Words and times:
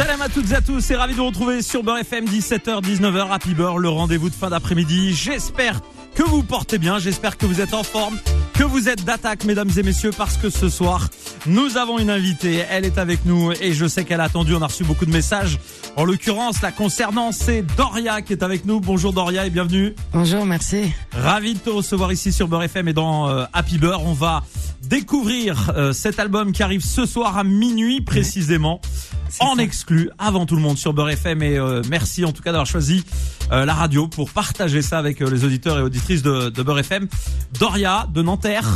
Salam 0.00 0.22
à 0.22 0.30
toutes 0.30 0.50
et 0.50 0.54
à 0.54 0.62
tous, 0.62 0.80
c'est 0.80 0.96
ravi 0.96 1.12
de 1.12 1.18
vous 1.18 1.26
retrouver 1.26 1.60
sur 1.60 1.82
Beurre 1.82 1.98
FM 1.98 2.24
17h 2.24 2.82
19h 2.82 3.30
Happy 3.30 3.52
Beurre, 3.52 3.76
le 3.76 3.90
rendez-vous 3.90 4.30
de 4.30 4.34
fin 4.34 4.48
d'après-midi. 4.48 5.12
J'espère 5.12 5.82
que 6.14 6.22
vous 6.22 6.42
portez 6.42 6.78
bien, 6.78 6.98
j'espère 6.98 7.36
que 7.36 7.44
vous 7.44 7.60
êtes 7.60 7.74
en 7.74 7.82
forme, 7.82 8.18
que 8.54 8.64
vous 8.64 8.88
êtes 8.88 9.04
d'attaque 9.04 9.44
mesdames 9.44 9.68
et 9.76 9.82
messieurs 9.82 10.12
parce 10.16 10.38
que 10.38 10.48
ce 10.48 10.70
soir, 10.70 11.10
nous 11.44 11.76
avons 11.76 11.98
une 11.98 12.08
invitée, 12.08 12.64
elle 12.70 12.86
est 12.86 12.96
avec 12.96 13.26
nous 13.26 13.52
et 13.52 13.74
je 13.74 13.86
sais 13.86 14.04
qu'elle 14.04 14.22
a 14.22 14.24
attendu, 14.24 14.54
on 14.54 14.62
a 14.62 14.68
reçu 14.68 14.84
beaucoup 14.84 15.04
de 15.04 15.12
messages. 15.12 15.58
En 15.96 16.06
l'occurrence, 16.06 16.62
la 16.62 16.72
concernant, 16.72 17.30
c'est 17.30 17.60
Doria 17.76 18.22
qui 18.22 18.32
est 18.32 18.42
avec 18.42 18.64
nous. 18.64 18.80
Bonjour 18.80 19.12
Doria 19.12 19.44
et 19.44 19.50
bienvenue. 19.50 19.94
Bonjour, 20.14 20.46
merci. 20.46 20.94
Ravi 21.12 21.52
de 21.52 21.58
te 21.58 21.68
recevoir 21.68 22.10
ici 22.10 22.32
sur 22.32 22.48
Beurre 22.48 22.62
FM 22.62 22.88
et 22.88 22.94
dans 22.94 23.28
euh, 23.28 23.44
Happy 23.52 23.76
Beurre, 23.76 24.06
on 24.06 24.14
va 24.14 24.44
découvrir 24.82 25.72
euh, 25.76 25.92
cet 25.92 26.18
album 26.18 26.52
qui 26.52 26.62
arrive 26.62 26.82
ce 26.82 27.04
soir 27.04 27.36
à 27.36 27.44
minuit 27.44 28.00
précisément 28.00 28.80
en 29.40 29.56
ça. 29.56 29.62
exclu 29.62 30.10
avant 30.18 30.46
tout 30.46 30.56
le 30.56 30.62
monde 30.62 30.76
sur 30.78 30.92
Beurre 30.92 31.10
FM 31.10 31.42
et 31.42 31.58
euh, 31.58 31.82
merci 31.88 32.24
en 32.24 32.32
tout 32.32 32.42
cas 32.42 32.50
d'avoir 32.52 32.66
choisi 32.66 33.04
euh, 33.52 33.64
la 33.64 33.74
radio 33.74 34.08
pour 34.08 34.30
partager 34.30 34.82
ça 34.82 34.98
avec 34.98 35.20
euh, 35.22 35.30
les 35.30 35.44
auditeurs 35.44 35.78
et 35.78 35.82
auditrices 35.82 36.22
de, 36.22 36.50
de 36.50 36.62
Beurre 36.62 36.80
FM. 36.80 37.08
Doria 37.58 38.06
de 38.12 38.22
Nanterre, 38.22 38.66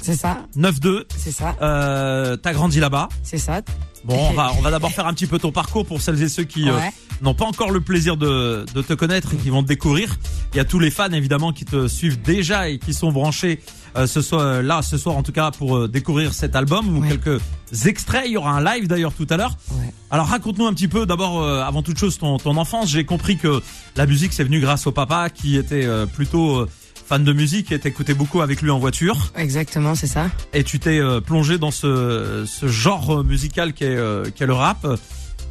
C'est 0.00 0.16
ça, 0.16 0.38
9-2, 0.56 1.04
c'est 1.16 1.32
ça, 1.32 1.56
euh, 1.62 2.36
t'as 2.36 2.52
grandi 2.52 2.80
là-bas. 2.80 3.08
c'est 3.22 3.38
ça. 3.38 3.60
Bon, 4.04 4.16
on 4.30 4.32
va, 4.34 4.52
on 4.58 4.60
va 4.62 4.70
d'abord 4.70 4.90
faire 4.90 5.06
un 5.06 5.14
petit 5.14 5.26
peu 5.26 5.38
ton 5.38 5.50
parcours 5.50 5.86
pour 5.86 6.00
celles 6.02 6.22
et 6.22 6.28
ceux 6.28 6.44
qui 6.44 6.68
euh, 6.68 6.74
n'ont 7.22 7.34
pas 7.34 7.46
encore 7.46 7.70
le 7.70 7.80
plaisir 7.80 8.16
de, 8.18 8.66
de 8.74 8.82
te 8.82 8.92
connaître 8.92 9.32
et 9.32 9.36
qui 9.36 9.48
vont 9.50 9.62
te 9.62 9.68
découvrir. 9.68 10.16
Il 10.52 10.58
y 10.58 10.60
a 10.60 10.64
tous 10.64 10.78
les 10.78 10.90
fans 10.90 11.10
évidemment 11.12 11.52
qui 11.52 11.64
te 11.64 11.88
suivent 11.88 12.20
déjà 12.20 12.68
et 12.68 12.78
qui 12.78 12.92
sont 12.92 13.12
branchés 13.12 13.60
euh, 13.96 14.06
ce 14.06 14.20
soir, 14.20 14.62
là 14.62 14.82
ce 14.82 14.98
soir 14.98 15.16
en 15.16 15.22
tout 15.22 15.32
cas 15.32 15.50
pour 15.52 15.76
euh, 15.76 15.88
découvrir 15.88 16.34
cet 16.34 16.54
album 16.54 16.96
ou 16.96 17.00
Ouais. 17.00 17.08
quelques 17.16 17.40
extraits. 17.86 18.24
Il 18.26 18.32
y 18.32 18.36
aura 18.36 18.50
un 18.52 18.62
live 18.64 18.88
d'ailleurs 18.88 19.12
tout 19.14 19.26
à 19.30 19.36
l'heure. 19.36 19.56
Ouais. 19.72 19.92
Alors 20.10 20.26
raconte-nous 20.26 20.66
un 20.66 20.74
petit 20.74 20.88
peu 20.88 21.06
d'abord 21.06 21.40
euh, 21.42 21.62
avant 21.62 21.82
toute 21.82 21.98
chose 21.98 22.18
ton, 22.18 22.36
ton 22.38 22.56
enfance. 22.56 22.90
J'ai 22.90 23.04
compris 23.04 23.36
que 23.38 23.62
la 23.96 24.04
musique 24.06 24.32
c'est 24.34 24.44
venu 24.44 24.60
grâce 24.60 24.86
au 24.86 24.92
papa 24.92 25.30
qui 25.30 25.56
était 25.56 25.86
euh, 25.86 26.04
plutôt 26.06 26.56
euh, 26.60 26.68
fan 27.06 27.22
de 27.24 27.32
musique 27.32 27.70
et 27.72 27.78
t'écoutais 27.78 28.14
beaucoup 28.14 28.40
avec 28.40 28.62
lui 28.62 28.70
en 28.70 28.78
voiture 28.78 29.32
Exactement, 29.36 29.94
c'est 29.94 30.06
ça. 30.06 30.30
et 30.52 30.64
tu 30.64 30.78
t'es 30.80 30.98
euh, 30.98 31.20
plongé 31.20 31.58
dans 31.58 31.70
ce, 31.70 32.44
ce 32.46 32.66
genre 32.68 33.20
euh, 33.20 33.22
musical 33.22 33.72
qu'est 33.74 33.84
euh, 33.96 34.24
qu'est 34.34 34.46
le 34.46 34.54
rap. 34.54 34.86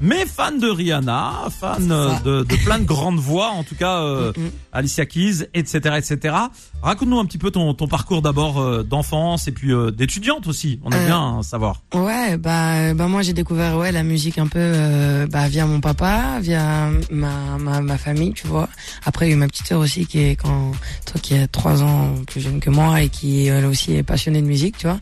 Mais 0.01 0.25
fan 0.25 0.59
de 0.59 0.67
Rihanna, 0.67 1.47
fan 1.59 1.91
euh, 1.91 2.09
de, 2.25 2.43
de 2.43 2.55
plein 2.63 2.79
de 2.79 2.85
grandes 2.85 3.19
voix, 3.19 3.49
en 3.49 3.63
tout 3.63 3.75
cas 3.75 4.01
euh, 4.01 4.33
Mm, 4.37 4.41
mm. 4.41 4.51
Alicia 4.71 5.05
Keys, 5.05 5.47
etc., 5.53 5.95
etc. 5.97 6.35
Raconte-nous 6.81 7.19
un 7.19 7.25
petit 7.25 7.37
peu 7.37 7.51
ton, 7.51 7.73
ton 7.73 7.87
parcours 7.87 8.21
d'abord 8.21 8.59
euh, 8.59 8.83
d'enfance 8.83 9.47
et 9.47 9.51
puis 9.51 9.71
euh, 9.71 9.91
d'étudiante 9.91 10.47
aussi. 10.47 10.79
On 10.83 10.91
aime 10.91 11.05
bien 11.05 11.19
hein, 11.19 11.43
savoir. 11.43 11.81
Ouais, 11.93 12.37
bah, 12.37 12.93
bah 12.93 13.07
moi 13.07 13.21
j'ai 13.21 13.33
découvert 13.33 13.77
ouais 13.77 13.91
la 13.91 14.03
musique 14.03 14.37
un 14.37 14.47
peu 14.47 15.25
bah 15.29 15.47
via 15.47 15.65
mon 15.65 15.79
papa, 15.79 16.39
via 16.41 16.89
ma, 17.11 17.57
ma 17.59 17.81
ma 17.81 17.97
famille, 17.97 18.33
tu 18.33 18.47
vois. 18.47 18.67
Après 19.05 19.27
il 19.27 19.29
y 19.29 19.31
a 19.33 19.35
eu 19.35 19.39
ma 19.39 19.47
petite 19.47 19.67
sœur 19.67 19.79
aussi 19.79 20.05
qui 20.05 20.19
est 20.19 20.35
quand 20.35 20.71
toi 21.05 21.21
qui 21.21 21.35
est 21.35 21.47
trois 21.47 21.83
ans 21.83 22.15
plus 22.27 22.41
jeune 22.41 22.59
que 22.59 22.69
moi 22.69 23.01
et 23.01 23.09
qui 23.09 23.47
elle 23.47 23.65
aussi 23.65 23.95
est 23.95 24.03
passionnée 24.03 24.41
de 24.41 24.47
musique, 24.47 24.77
tu 24.77 24.87
vois. 24.87 24.99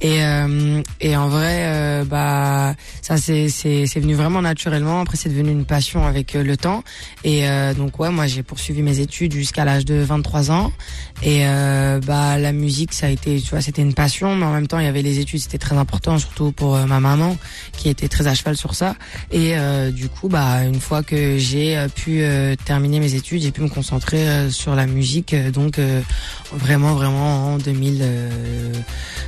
Et 0.00 0.20
et 1.00 1.16
en 1.16 1.28
vrai 1.28 2.04
bah 2.04 2.74
ça 3.02 3.16
c'est 3.16 3.48
c'est 3.48 3.86
c'est 3.86 4.00
venu 4.00 4.14
vraiment 4.14 4.25
naturellement. 4.30 5.00
Après 5.00 5.16
c'est 5.16 5.28
devenu 5.28 5.50
une 5.50 5.64
passion 5.64 6.06
avec 6.06 6.34
euh, 6.34 6.42
le 6.42 6.56
temps. 6.56 6.82
Et 7.24 7.48
euh, 7.48 7.74
donc 7.74 7.98
ouais 7.98 8.10
moi 8.10 8.26
j'ai 8.26 8.42
poursuivi 8.42 8.82
mes 8.82 9.00
études 9.00 9.32
jusqu'à 9.32 9.64
l'âge 9.64 9.84
de 9.84 9.94
23 9.96 10.50
ans. 10.50 10.72
Et 11.22 11.46
euh, 11.46 12.00
bah 12.00 12.38
la 12.38 12.52
musique 12.52 12.92
ça 12.92 13.06
a 13.06 13.10
été 13.10 13.40
tu 13.40 13.50
vois 13.50 13.60
c'était 13.60 13.82
une 13.82 13.94
passion 13.94 14.36
mais 14.36 14.44
en 14.44 14.52
même 14.52 14.66
temps 14.66 14.78
il 14.78 14.84
y 14.84 14.88
avait 14.88 15.02
les 15.02 15.18
études 15.18 15.40
c'était 15.40 15.58
très 15.58 15.76
important 15.76 16.18
surtout 16.18 16.52
pour 16.52 16.76
ma 16.76 17.00
maman 17.00 17.36
qui 17.72 17.88
était 17.88 18.08
très 18.08 18.26
à 18.26 18.34
cheval 18.34 18.56
sur 18.56 18.74
ça 18.74 18.96
et 19.30 19.54
du 19.92 20.10
coup 20.10 20.28
bah 20.28 20.62
une 20.64 20.78
fois 20.78 21.02
que 21.02 21.38
j'ai 21.38 21.86
pu 21.94 22.22
terminer 22.66 23.00
mes 23.00 23.14
études 23.14 23.42
j'ai 23.42 23.50
pu 23.50 23.62
me 23.62 23.68
concentrer 23.68 24.50
sur 24.50 24.74
la 24.74 24.86
musique 24.86 25.34
donc 25.52 25.80
vraiment 26.52 26.94
vraiment 26.94 27.54
en 27.54 27.58
2000 27.58 28.00
euh, 28.02 28.72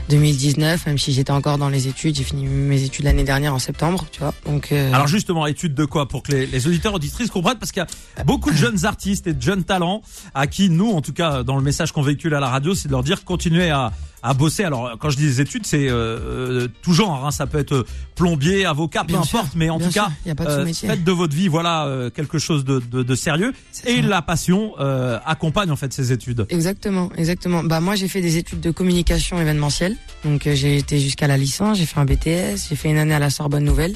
2019 0.08 0.87
même 0.87 0.98
si 0.98 1.12
j'étais 1.12 1.31
encore 1.31 1.58
dans 1.58 1.69
les 1.69 1.88
études 1.88 2.16
j'ai 2.16 2.25
fini 2.25 2.47
mes 2.47 2.82
études 2.82 3.04
l'année 3.04 3.25
dernière 3.25 3.54
en 3.54 3.58
septembre 3.58 4.06
tu 4.10 4.20
vois 4.20 4.34
donc 4.47 4.72
Alors 4.94 5.06
justement, 5.06 5.47
étude 5.47 5.75
de 5.75 5.84
quoi 5.84 6.09
Pour 6.09 6.22
que 6.22 6.32
les, 6.32 6.47
les 6.47 6.66
auditeurs 6.66 6.94
auditrices 6.94 7.31
comprennent, 7.31 7.59
parce 7.59 7.72
qu'il 7.72 7.84
y 8.16 8.21
a 8.21 8.25
beaucoup 8.25 8.50
de 8.50 8.56
jeunes 8.56 8.84
artistes 8.84 9.26
et 9.26 9.32
de 9.34 9.43
jeunes 9.43 9.65
talents 9.65 10.03
à 10.34 10.47
qui 10.47 10.71
nous, 10.71 10.91
en 10.91 11.00
tout 11.00 11.12
cas 11.12 11.43
dans 11.43 11.56
le 11.56 11.62
message 11.62 11.93
qu'on 11.93 12.03
véhicule 12.03 12.34
à 12.34 12.41
la 12.41 12.49
radio, 12.49 12.75
c'est 12.75 12.88
de 12.88 12.93
leur 12.93 13.03
dire 13.03 13.25
continuez 13.25 13.71
à, 13.71 13.93
à 14.22 14.34
bosser. 14.34 14.65
Alors 14.65 14.97
quand 14.99 15.10
je 15.10 15.16
dis 15.16 15.25
des 15.25 15.41
études, 15.41 15.66
c'est 15.66 15.88
euh, 15.88 16.19
euh, 16.62 16.69
tout 16.82 16.93
genre. 16.93 17.25
Hein, 17.26 17.31
ça 17.31 17.47
peut 17.47 17.59
être 17.59 17.87
plombier, 18.15 18.65
avocat, 18.66 19.03
peu 19.03 19.09
Bien 19.09 19.19
importe. 19.21 19.28
sûr, 19.47 19.53
mais 19.56 19.71
en 19.71 19.78
tout 19.78 19.91
cas, 19.91 20.06
sûr, 20.06 20.12
y 20.26 20.31
a 20.31 20.34
pas 20.34 20.44
de 20.44 20.50
euh, 20.50 20.72
faites 20.72 21.05
de 21.05 21.12
votre 21.12 21.34
vie 21.34 21.49
voilà 21.49 21.87
euh, 21.87 22.10
quelque 22.10 22.38
chose 22.38 22.65
de, 22.65 22.81
de, 22.81 23.03
de 23.03 23.15
sérieux. 23.15 23.53
Et 23.87 23.97
ça. 24.03 24.09
la 24.09 24.22
passion 24.22 24.72
euh, 24.81 25.19
accompagne 25.25 25.70
en 25.70 25.76
fait 25.76 25.93
ces 25.93 26.10
études. 26.12 26.47
Exactement, 26.49 27.10
exactement. 27.16 27.62
Bah 27.62 27.81
moi 27.81 27.94
j'ai 27.94 28.09
fait 28.09 28.20
des 28.20 28.37
études 28.37 28.60
de 28.60 28.70
communication 28.70 29.41
événementielle, 29.41 29.97
donc 30.25 30.47
euh, 30.47 30.55
j'ai 30.55 30.76
été 30.78 30.99
jusqu'à 30.99 31.26
la 31.28 31.37
licence, 31.37 31.78
j'ai 31.78 31.87
fait 31.87 32.00
un 32.00 32.05
BTS, 32.05 32.69
j'ai 32.69 32.76
fait 32.76 32.91
une 32.91 32.99
année 32.99 33.15
à 33.15 33.19
la 33.20 33.31
Sorbonne 33.31 33.65
Nouvelle, 33.65 33.94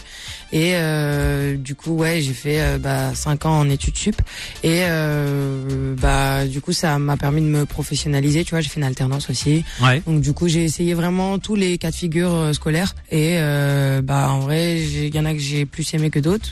et 0.52 0.74
euh, 0.82 1.56
du 1.56 1.74
coup 1.74 1.92
ouais 1.92 2.20
j'ai 2.20 2.32
fait 2.34 2.60
euh, 2.60 2.78
bah 2.78 3.14
cinq 3.14 3.46
ans 3.46 3.58
en 3.60 3.68
études 3.70 3.96
sup, 3.96 4.16
et 4.62 4.80
euh, 4.82 5.94
bah 6.00 6.46
du 6.46 6.60
coup 6.60 6.72
ça 6.72 6.98
m'a 6.98 7.16
permis 7.16 7.40
de 7.40 7.46
me 7.46 7.64
professionnaliser, 7.66 8.44
tu 8.44 8.50
vois, 8.50 8.60
j'ai 8.60 8.68
fait 8.68 8.80
une 8.80 8.86
alternance 8.86 9.30
aussi, 9.30 9.64
Ouais. 9.82 10.02
donc 10.06 10.20
du 10.20 10.32
coup 10.32 10.48
j'ai 10.48 10.64
essayé 10.64 10.94
vraiment 10.94 11.38
tous 11.38 11.54
les 11.54 11.78
cas 11.78 11.90
de 11.90 11.96
figure 11.96 12.32
euh, 12.34 12.52
scolaires, 12.52 12.94
et 13.10 13.36
euh, 13.38 14.02
bah 14.02 14.30
en 14.30 14.40
vrai 14.40 14.80
il 14.82 15.14
y 15.14 15.18
en 15.18 15.24
a 15.24 15.32
que 15.32 15.38
j'ai 15.40 15.64
plus 15.66 15.92
aimé 15.94 16.10
que 16.10 16.18
d'autres, 16.20 16.50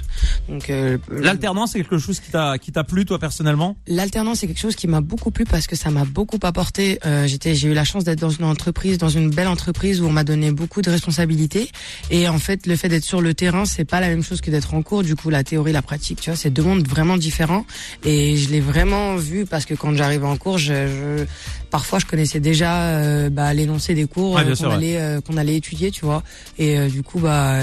donc 0.49 0.71
euh, 0.71 0.99
L'alternance, 1.11 1.73
c'est 1.73 1.79
quelque 1.79 1.99
chose 1.99 2.21
qui 2.21 2.31
t'a 2.31 2.59
qui 2.59 2.73
t'a 2.73 2.85
plu 2.85 3.05
toi 3.05 3.19
personnellement? 3.19 3.77
L'alternance 3.87 4.39
c'est 4.41 4.47
quelque 4.47 4.61
chose 4.61 4.77
qui 4.77 4.87
m'a 4.89 5.01
beaucoup 5.01 5.31
plu 5.31 5.45
parce 5.45 5.67
que 5.67 5.77
ça 5.77 5.91
m'a 5.91 6.05
beaucoup 6.05 6.39
apporté. 6.43 6.99
Euh, 7.05 7.27
j'étais, 7.27 7.55
j'ai 7.55 7.69
eu 7.69 7.75
la 7.75 7.85
chance 7.85 8.05
d'être 8.05 8.19
dans 8.21 8.31
une 8.31 8.45
entreprise, 8.45 8.99
dans 8.99 9.09
une 9.09 9.31
belle 9.31 9.49
entreprise 9.49 10.01
où 10.01 10.07
on 10.07 10.13
m'a 10.13 10.25
donné 10.25 10.51
beaucoup 10.53 10.83
de 10.83 10.91
responsabilités. 10.91 11.71
Et 12.11 12.29
en 12.29 12.39
fait, 12.39 12.67
le 12.67 12.77
fait 12.77 12.89
d'être 12.89 13.05
sur 13.05 13.21
le 13.21 13.35
terrain, 13.35 13.65
c'est 13.65 13.85
pas 13.85 14.01
la 14.01 14.09
même 14.09 14.20
chose 14.23 14.41
que 14.41 14.51
d'être 14.51 14.75
en 14.75 14.83
cours. 14.83 15.03
Du 15.03 15.17
coup, 15.17 15.31
la 15.31 15.45
théorie, 15.45 15.73
la 15.73 15.83
pratique, 15.83 16.21
tu 16.21 16.31
vois, 16.31 16.37
c'est 16.37 16.51
deux 16.51 16.63
mondes 16.63 16.87
vraiment 16.87 17.17
différents. 17.17 17.65
Et 18.05 18.37
je 18.37 18.49
l'ai 18.51 18.61
vraiment 18.61 19.17
vu 19.17 19.47
parce 19.47 19.65
que 19.67 19.75
quand 19.75 19.95
j'arrivais 19.95 20.27
en 20.27 20.37
cours, 20.37 20.59
je, 20.59 20.73
je- 21.19 21.25
parfois 21.71 21.99
je 22.01 22.07
connaissais 22.07 22.41
déjà 22.41 22.83
euh, 22.83 23.31
bah, 23.31 23.55
l'énoncé 23.55 23.95
des 23.95 24.07
cours 24.07 24.37
euh, 24.39 24.55
sûr, 24.55 24.71
ouais. 24.71 24.97
euh, 24.97 25.21
qu'on 25.21 25.37
allait 25.37 25.57
étudier, 25.57 25.91
tu 25.91 26.05
vois. 26.05 26.23
Et 26.59 26.79
euh, 26.79 26.89
du 26.89 27.03
coup, 27.03 27.21
bah 27.21 27.55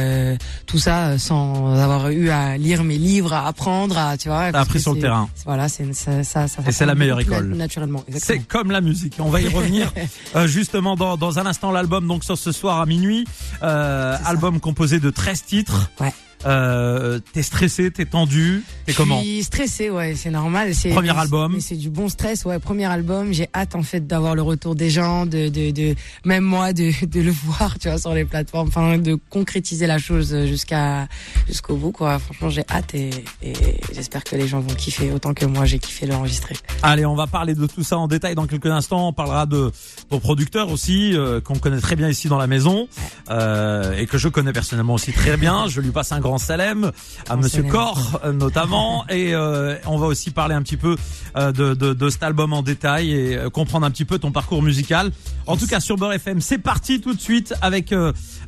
tout 0.66 0.78
ça 0.80 1.18
sans 1.18 1.74
avoir 1.76 2.10
eu 2.10 2.30
à 2.30 2.58
lire 2.58 2.84
mes 2.84 2.98
livres, 2.98 3.34
à 3.34 3.48
apprendre, 3.48 3.98
à 3.98 4.18
tu 4.18 4.30
vois. 4.30 4.52
T'as 4.52 4.62
appris 4.62 4.80
sur 4.80 4.94
le 4.94 5.00
terrain. 5.02 5.30
voilà, 5.46 5.68
c'est 5.70 5.94
ça, 5.94 6.24
ça, 6.24 6.48
ça 6.48 6.62
Et 6.68 6.72
c'est 6.72 6.86
la 6.86 6.96
meilleure 6.96 7.20
école. 7.20 7.50
Naturellement, 7.56 8.04
C'est 8.18 8.40
comme 8.40 8.72
la 8.72 8.82
musique. 8.82 9.16
On 9.20 9.30
va 9.30 9.42
y 9.42 9.48
revenir 9.48 9.92
justement 10.46 10.96
dans, 10.96 11.18
dans 11.18 11.40
un 11.40 11.46
instant. 11.46 11.72
L'album 11.72 12.08
donc 12.08 12.24
sur 12.24 12.38
ce 12.38 12.52
soir 12.52 12.80
à 12.80 12.86
minuit. 12.86 13.26
Album 13.62 14.60
composé 14.60 15.00
de 15.00 15.10
13 15.10 15.44
titres. 15.44 15.90
Ouais. 16.00 16.14
Euh, 16.46 17.20
t'es 17.34 17.42
stressé, 17.42 17.90
t'es 17.92 18.06
tendu, 18.06 18.64
t'es 18.86 18.94
comment 18.94 19.20
Je 19.22 19.26
suis 19.26 19.44
stressée, 19.44 19.90
ouais, 19.90 20.14
c'est 20.16 20.30
normal. 20.30 20.74
C'est 20.76 20.90
Premier 20.90 21.12
mais- 21.14 21.20
album. 21.20 21.54
mais 21.56 21.60
c'est 21.62 21.76
du 21.76 21.90
bon 21.90 22.10
stress, 22.10 22.46
ouais. 22.46 22.60
Premier 22.60 22.86
album, 22.86 23.34
j'ai 23.34 23.50
hâte 23.56 23.74
en 23.76 23.82
fait 23.84 24.06
d'avoir 24.06 24.36
le 24.36 24.44
retour 24.44 24.76
des 24.76 24.90
gens, 24.90 25.26
de, 25.26 25.50
de, 25.50 25.72
de 25.72 25.96
même 26.26 26.44
moi 26.44 26.74
de, 26.74 26.92
de 27.06 27.22
le 27.22 27.32
voir, 27.32 27.80
tu 27.80 27.90
vois, 27.90 27.98
sur 27.98 28.14
les 28.14 28.24
plateformes, 28.26 28.68
enfin, 28.68 28.98
de 29.00 29.16
concrétiser 29.30 29.88
la 29.88 29.98
chose 29.98 30.36
jusqu'à 30.46 31.08
jusqu'au 31.48 31.76
bout, 31.76 31.92
quoi. 31.92 32.20
Franchement, 32.20 32.50
j'ai 32.50 32.64
hâte 32.70 32.94
et, 32.94 33.10
et 33.42 33.54
j'espère 33.94 34.24
que 34.24 34.36
les 34.36 34.48
gens 34.48 34.60
vont 34.60 34.76
kiffer 34.76 35.12
autant 35.12 35.34
que 35.34 35.46
moi 35.46 35.66
j'ai 35.66 35.80
kiffé 35.80 36.06
l'enregistrer. 36.06 36.56
Allez, 36.84 37.06
on 37.06 37.16
va 37.16 37.26
parler 37.28 37.56
de 37.56 37.66
tout 37.66 37.84
ça 37.84 37.98
en 37.98 38.08
détail 38.08 38.36
dans 38.36 38.46
quelques 38.48 38.68
instants. 38.68 39.08
On 39.08 39.14
parlera 39.14 39.46
de 39.48 39.72
ton 40.10 40.20
producteur 40.20 40.70
aussi, 40.70 41.16
euh, 41.16 41.42
qu'on 41.42 41.56
connaît 41.58 41.80
très 41.82 41.96
bien 41.96 42.10
ici 42.10 42.28
dans 42.30 42.38
la 42.38 42.48
maison 42.48 42.88
euh, 43.30 43.98
et 43.98 44.06
que 44.06 44.18
je 44.18 44.28
connais 44.30 44.54
personnellement 44.54 44.94
aussi 44.94 45.12
très 45.14 45.36
bien. 45.38 45.68
Je 45.68 45.82
lui 45.82 45.92
passe 45.92 46.12
un 46.12 46.20
grand 46.20 46.37
salem 46.38 46.92
à 47.30 47.36
Monsieur 47.36 47.64
salem. 47.64 47.72
Cor 47.72 48.22
euh, 48.24 48.32
notamment 48.34 49.06
et 49.10 49.34
euh, 49.34 49.76
on 49.86 49.98
va 49.98 50.08
aussi 50.08 50.32
parler 50.32 50.56
un 50.56 50.62
petit 50.62 50.78
peu 50.78 50.96
euh, 51.36 51.52
de, 51.52 51.74
de, 51.74 51.94
de 51.94 52.10
cet 52.10 52.24
album 52.24 52.54
en 52.54 52.64
détail 52.64 53.14
et 53.14 53.40
comprendre 53.52 53.86
un 53.86 53.92
petit 53.92 54.06
peu 54.06 54.20
ton 54.20 54.32
parcours 54.32 54.62
musical. 54.62 55.12
En 55.46 55.58
tout 55.58 55.68
cas 55.68 55.80
sur 55.80 55.98
Beurre 55.98 56.14
FM, 56.14 56.42
c'est 56.42 56.58
parti 56.58 57.02
tout 57.02 57.14
de 57.14 57.22
suite 57.22 57.54
avec 57.62 57.94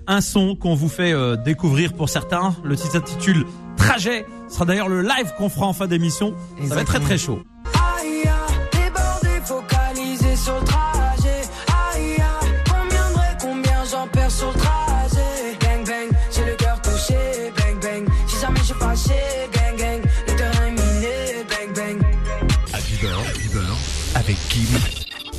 un 0.08 0.22
son 0.22 0.56
qu'on 0.56 0.75
vous 0.75 0.90
fait 0.90 1.13
découvrir 1.44 1.94
pour 1.94 2.10
certains. 2.10 2.56
Le 2.63 2.75
titre 2.75 2.92
s'intitule 2.94 3.46
Trajet. 3.78 4.25
Ce 4.48 4.56
sera 4.56 4.66
d'ailleurs 4.66 4.90
le 4.90 5.02
live 5.02 5.34
qu'on 5.38 5.50
fera 5.50 5.68
en 5.68 5.74
fin 5.74 5.88
d'émission. 5.88 6.34
Ça 6.68 6.75
va 6.75 6.81
être 6.81 6.88
très 6.88 7.00
très 7.00 7.18
chaud. 7.18 7.42
Kim 24.50 24.66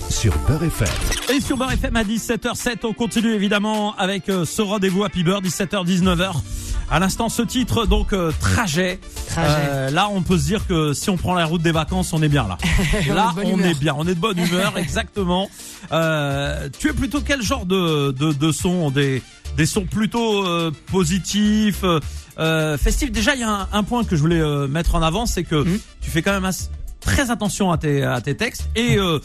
sur 0.09 0.37
Beurre 0.49 0.65
FM. 0.65 0.89
Et 1.35 1.41
sur 1.41 1.57
Beurre 1.57 1.73
FM 1.73 1.97
à 1.97 2.03
17h07, 2.05 2.79
on 2.85 2.93
continue 2.93 3.33
évidemment 3.33 3.95
avec 3.97 4.29
euh, 4.29 4.45
ce 4.45 4.63
rendez-vous 4.63 5.05
Happy 5.05 5.23
Beurre, 5.23 5.43
17h-19h. 5.43 6.33
À 6.91 6.99
l'instant, 6.99 7.29
ce 7.29 7.43
titre, 7.43 7.87
donc 7.87 8.13
euh, 8.13 8.33
trajet. 8.41 8.99
Trajet. 9.29 9.49
Euh, 9.71 9.91
là, 9.91 10.09
on 10.11 10.23
peut 10.23 10.37
se 10.39 10.45
dire 10.45 10.67
que 10.67 10.93
si 10.93 11.09
on 11.11 11.17
prend 11.17 11.35
la 11.35 11.45
route 11.47 11.63
des 11.63 11.71
vacances, 11.73 12.13
on 12.13 12.23
est 12.23 12.29
bien 12.29 12.49
là. 12.49 12.59
On 12.95 13.11
est 13.13 13.15
là, 13.15 13.33
on 13.37 13.43
humeur. 13.59 13.67
est 13.71 13.75
bien, 13.79 13.95
on 13.97 14.07
est 14.07 14.15
de 14.15 14.21
bonne 14.21 14.39
humeur, 14.39 14.73
exactement. 14.77 15.49
Euh, 15.93 16.69
tu 16.79 16.89
es 16.91 16.93
plutôt 16.93 17.21
quel 17.21 17.43
genre 17.43 17.67
de 17.67 18.11
de, 18.13 18.33
de 18.33 18.53
son? 18.53 18.91
Des 18.91 19.23
des 19.57 19.67
sons 19.67 19.85
plutôt 19.85 20.45
euh, 20.47 20.71
positifs, 20.91 21.85
festifs? 22.79 23.13
Déjà, 23.13 23.35
il 23.35 23.41
y 23.41 23.45
a 23.45 23.51
un, 23.51 23.69
un 23.73 23.83
point 23.85 24.03
que 24.05 24.17
je 24.17 24.21
voulais 24.21 24.41
euh, 24.41 24.67
mettre 24.67 24.95
en 24.97 25.03
avant, 25.03 25.27
c'est 25.27 25.45
que 25.45 25.57
Mhm. 25.57 25.79
tu 26.01 26.11
fais 26.11 26.23
quand 26.23 26.33
même 26.33 26.45
ass- 26.45 26.71
très 27.01 27.31
attention 27.31 27.71
à 27.71 27.79
tes 27.79 28.03
à 28.03 28.21
tes 28.21 28.37
textes 28.37 28.69
et 28.77 28.97
euh, 28.99 29.19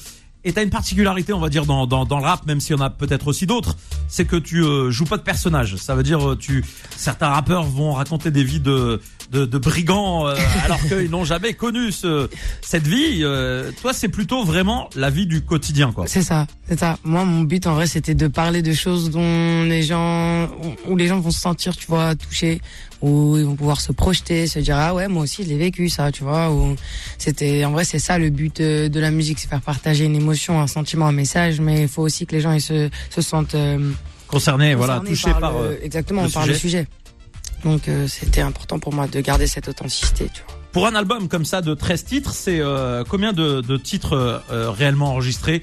et 0.48 0.54
t'as 0.54 0.64
une 0.64 0.70
particularité, 0.70 1.34
on 1.34 1.40
va 1.40 1.50
dire, 1.50 1.66
dans, 1.66 1.88
dans, 1.88 2.06
dans 2.06 2.20
le 2.20 2.24
rap, 2.24 2.46
même 2.46 2.62
s'il 2.62 2.76
y 2.76 2.80
en 2.80 2.84
a 2.84 2.92
peut-être 2.92 3.28
aussi 3.28 3.48
d'autres, 3.48 3.76
c'est 4.08 4.26
que 4.26 4.36
tu 4.36 4.64
euh, 4.64 4.92
joues 4.92 5.06
pas 5.06 5.18
de 5.18 5.24
personnage. 5.24 5.76
Ça 5.78 5.96
veut 5.96 6.04
dire, 6.04 6.30
euh, 6.30 6.38
tu 6.38 6.64
certains 6.96 7.30
rappeurs 7.30 7.64
vont 7.64 7.94
raconter 7.94 8.30
des 8.30 8.44
vies 8.44 8.60
de 8.60 9.02
de, 9.32 9.46
de 9.46 9.58
brigands 9.58 10.28
euh, 10.28 10.36
alors 10.64 10.80
qu'ils 10.88 11.10
n'ont 11.10 11.24
jamais 11.24 11.54
connu 11.54 11.92
ce, 11.92 12.30
cette 12.62 12.88
vie. 12.88 13.22
Euh, 13.22 13.72
toi, 13.82 13.94
c'est 13.94 14.10
plutôt 14.10 14.44
vraiment 14.44 14.90
la 14.96 15.10
vie 15.10 15.26
du 15.26 15.42
quotidien, 15.42 15.92
quoi. 15.92 16.06
C'est 16.08 16.22
ça, 16.22 16.48
c'est 16.68 16.80
ça. 16.80 16.98
Moi, 17.04 17.26
mon 17.26 17.42
but 17.42 17.66
en 17.68 17.76
vrai, 17.76 17.88
c'était 17.88 18.16
de 18.16 18.28
parler 18.28 18.62
de 18.62 18.74
choses 18.74 19.10
dont 19.10 19.64
les 19.64 19.84
gens, 19.84 20.48
où 20.88 20.96
les 20.96 21.08
gens 21.08 21.20
vont 21.20 21.32
se 21.32 21.40
sentir, 21.40 21.76
tu 21.76 21.88
vois, 21.88 22.16
touchés, 22.16 22.62
où 23.08 23.38
ils 23.38 23.46
vont 23.46 23.56
pouvoir 23.56 23.80
se 23.82 23.92
projeter, 23.92 24.48
se 24.48 24.60
dire 24.60 24.78
ah 24.78 24.94
ouais, 24.94 25.08
moi 25.08 25.24
aussi, 25.24 25.44
je 25.44 25.50
l'ai 25.50 25.58
vécu 25.58 25.90
ça, 25.90 26.12
tu 26.12 26.24
vois. 26.24 26.52
Ou 26.52 26.76
c'était, 27.18 27.64
en 27.66 27.72
vrai, 27.72 27.86
c'est 27.86 28.00
ça 28.00 28.18
le 28.18 28.30
but 28.30 28.60
euh, 28.62 28.90
de 28.90 29.00
la 29.00 29.12
musique, 29.12 29.40
c'est 29.40 29.48
faire 29.50 29.62
partager 29.62 30.06
une 30.06 30.16
émotion, 30.16 30.60
un 30.62 30.68
sentiment, 30.68 31.06
un 31.08 31.12
message, 31.12 31.60
mais 31.60 31.82
il 31.84 31.88
faut 31.88 32.02
aussi 32.02 32.26
que 32.26 32.36
les 32.36 32.42
gens 32.42 32.52
ils 32.54 32.62
se 32.62 32.90
se 33.10 33.22
sentent 33.22 33.56
euh, 33.56 33.92
Concerné, 34.28 34.74
voilà, 34.76 35.00
concernés 35.00 35.10
touché 35.16 35.40
par. 35.40 35.54
le- 35.54 35.60
euh, 35.60 35.78
exactement 35.84 36.24
le 36.24 36.30
par 36.30 36.44
sujet. 36.44 36.54
le 36.54 36.60
sujet. 36.60 36.88
Donc 37.64 37.88
euh, 37.88 38.08
c'était 38.08 38.42
important 38.42 38.80
pour 38.80 38.94
moi 38.94 39.08
de 39.08 39.20
garder 39.22 39.48
cette 39.48 39.68
authenticité, 39.68 40.28
tu 40.34 40.42
vois. 40.48 40.56
Pour 40.72 40.88
un 40.88 40.96
album 40.96 41.28
comme 41.30 41.46
ça 41.46 41.62
de 41.62 41.74
13 41.74 42.04
titres, 42.06 42.34
c'est 42.34 42.60
euh, 42.60 43.04
combien 43.08 43.32
de, 43.34 43.62
de 43.62 43.78
titres 43.78 44.42
réellement 44.50 45.12
enregistrés 45.12 45.62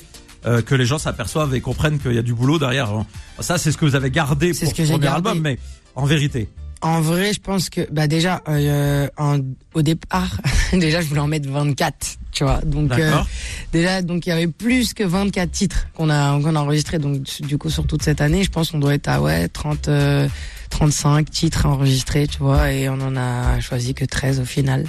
que 0.66 0.74
les 0.74 0.86
gens 0.86 0.98
s'aperçoivent 0.98 1.54
et 1.54 1.60
comprennent 1.60 1.98
qu'il 2.00 2.14
y 2.14 2.18
a 2.18 2.22
du 2.22 2.34
boulot 2.34 2.58
derrière. 2.58 2.90
hein. 2.90 3.06
Ça, 3.40 3.58
c'est 3.58 3.70
ce 3.70 3.76
que 3.78 3.84
vous 3.84 3.94
avez 3.94 4.10
gardé 4.10 4.52
pour 4.54 4.68
ce 4.68 4.74
premier 4.74 4.88
gardé. 4.98 5.28
album, 5.28 5.38
mais 5.40 5.58
en 5.94 6.04
vérité. 6.04 6.48
En 6.82 7.00
vrai, 7.00 7.32
je 7.32 7.40
pense 7.40 7.70
que 7.70 7.88
bah 7.92 8.08
déjà 8.08 8.42
euh, 8.48 9.06
en, 9.16 9.38
au 9.74 9.82
départ, 9.82 10.40
déjà 10.72 11.00
je 11.00 11.06
voulais 11.06 11.20
en 11.20 11.28
mettre 11.28 11.48
24, 11.48 12.18
tu 12.32 12.42
vois. 12.42 12.60
Donc 12.64 12.92
euh, 12.92 13.12
déjà 13.72 14.02
donc 14.02 14.26
il 14.26 14.30
y 14.30 14.32
avait 14.32 14.48
plus 14.48 14.92
que 14.92 15.04
24 15.04 15.50
titres 15.50 15.86
qu'on 15.94 16.10
a 16.10 16.40
qu'on 16.40 16.56
a 16.56 16.60
enregistré 16.60 16.98
donc 16.98 17.22
du 17.42 17.56
coup 17.56 17.70
sur 17.70 17.86
toute 17.86 18.02
cette 18.02 18.20
année, 18.20 18.42
je 18.42 18.50
pense 18.50 18.72
qu'on 18.72 18.80
doit 18.80 18.94
être 18.94 19.08
à 19.08 19.20
ouais 19.22 19.48
30 19.48 19.88
euh, 19.88 20.28
35 20.70 21.30
titres 21.30 21.66
enregistrés, 21.66 22.26
tu 22.26 22.38
vois 22.38 22.72
et 22.72 22.88
on 22.88 23.00
en 23.00 23.16
a 23.16 23.60
choisi 23.60 23.94
que 23.94 24.04
13 24.04 24.40
au 24.40 24.44
final. 24.44 24.84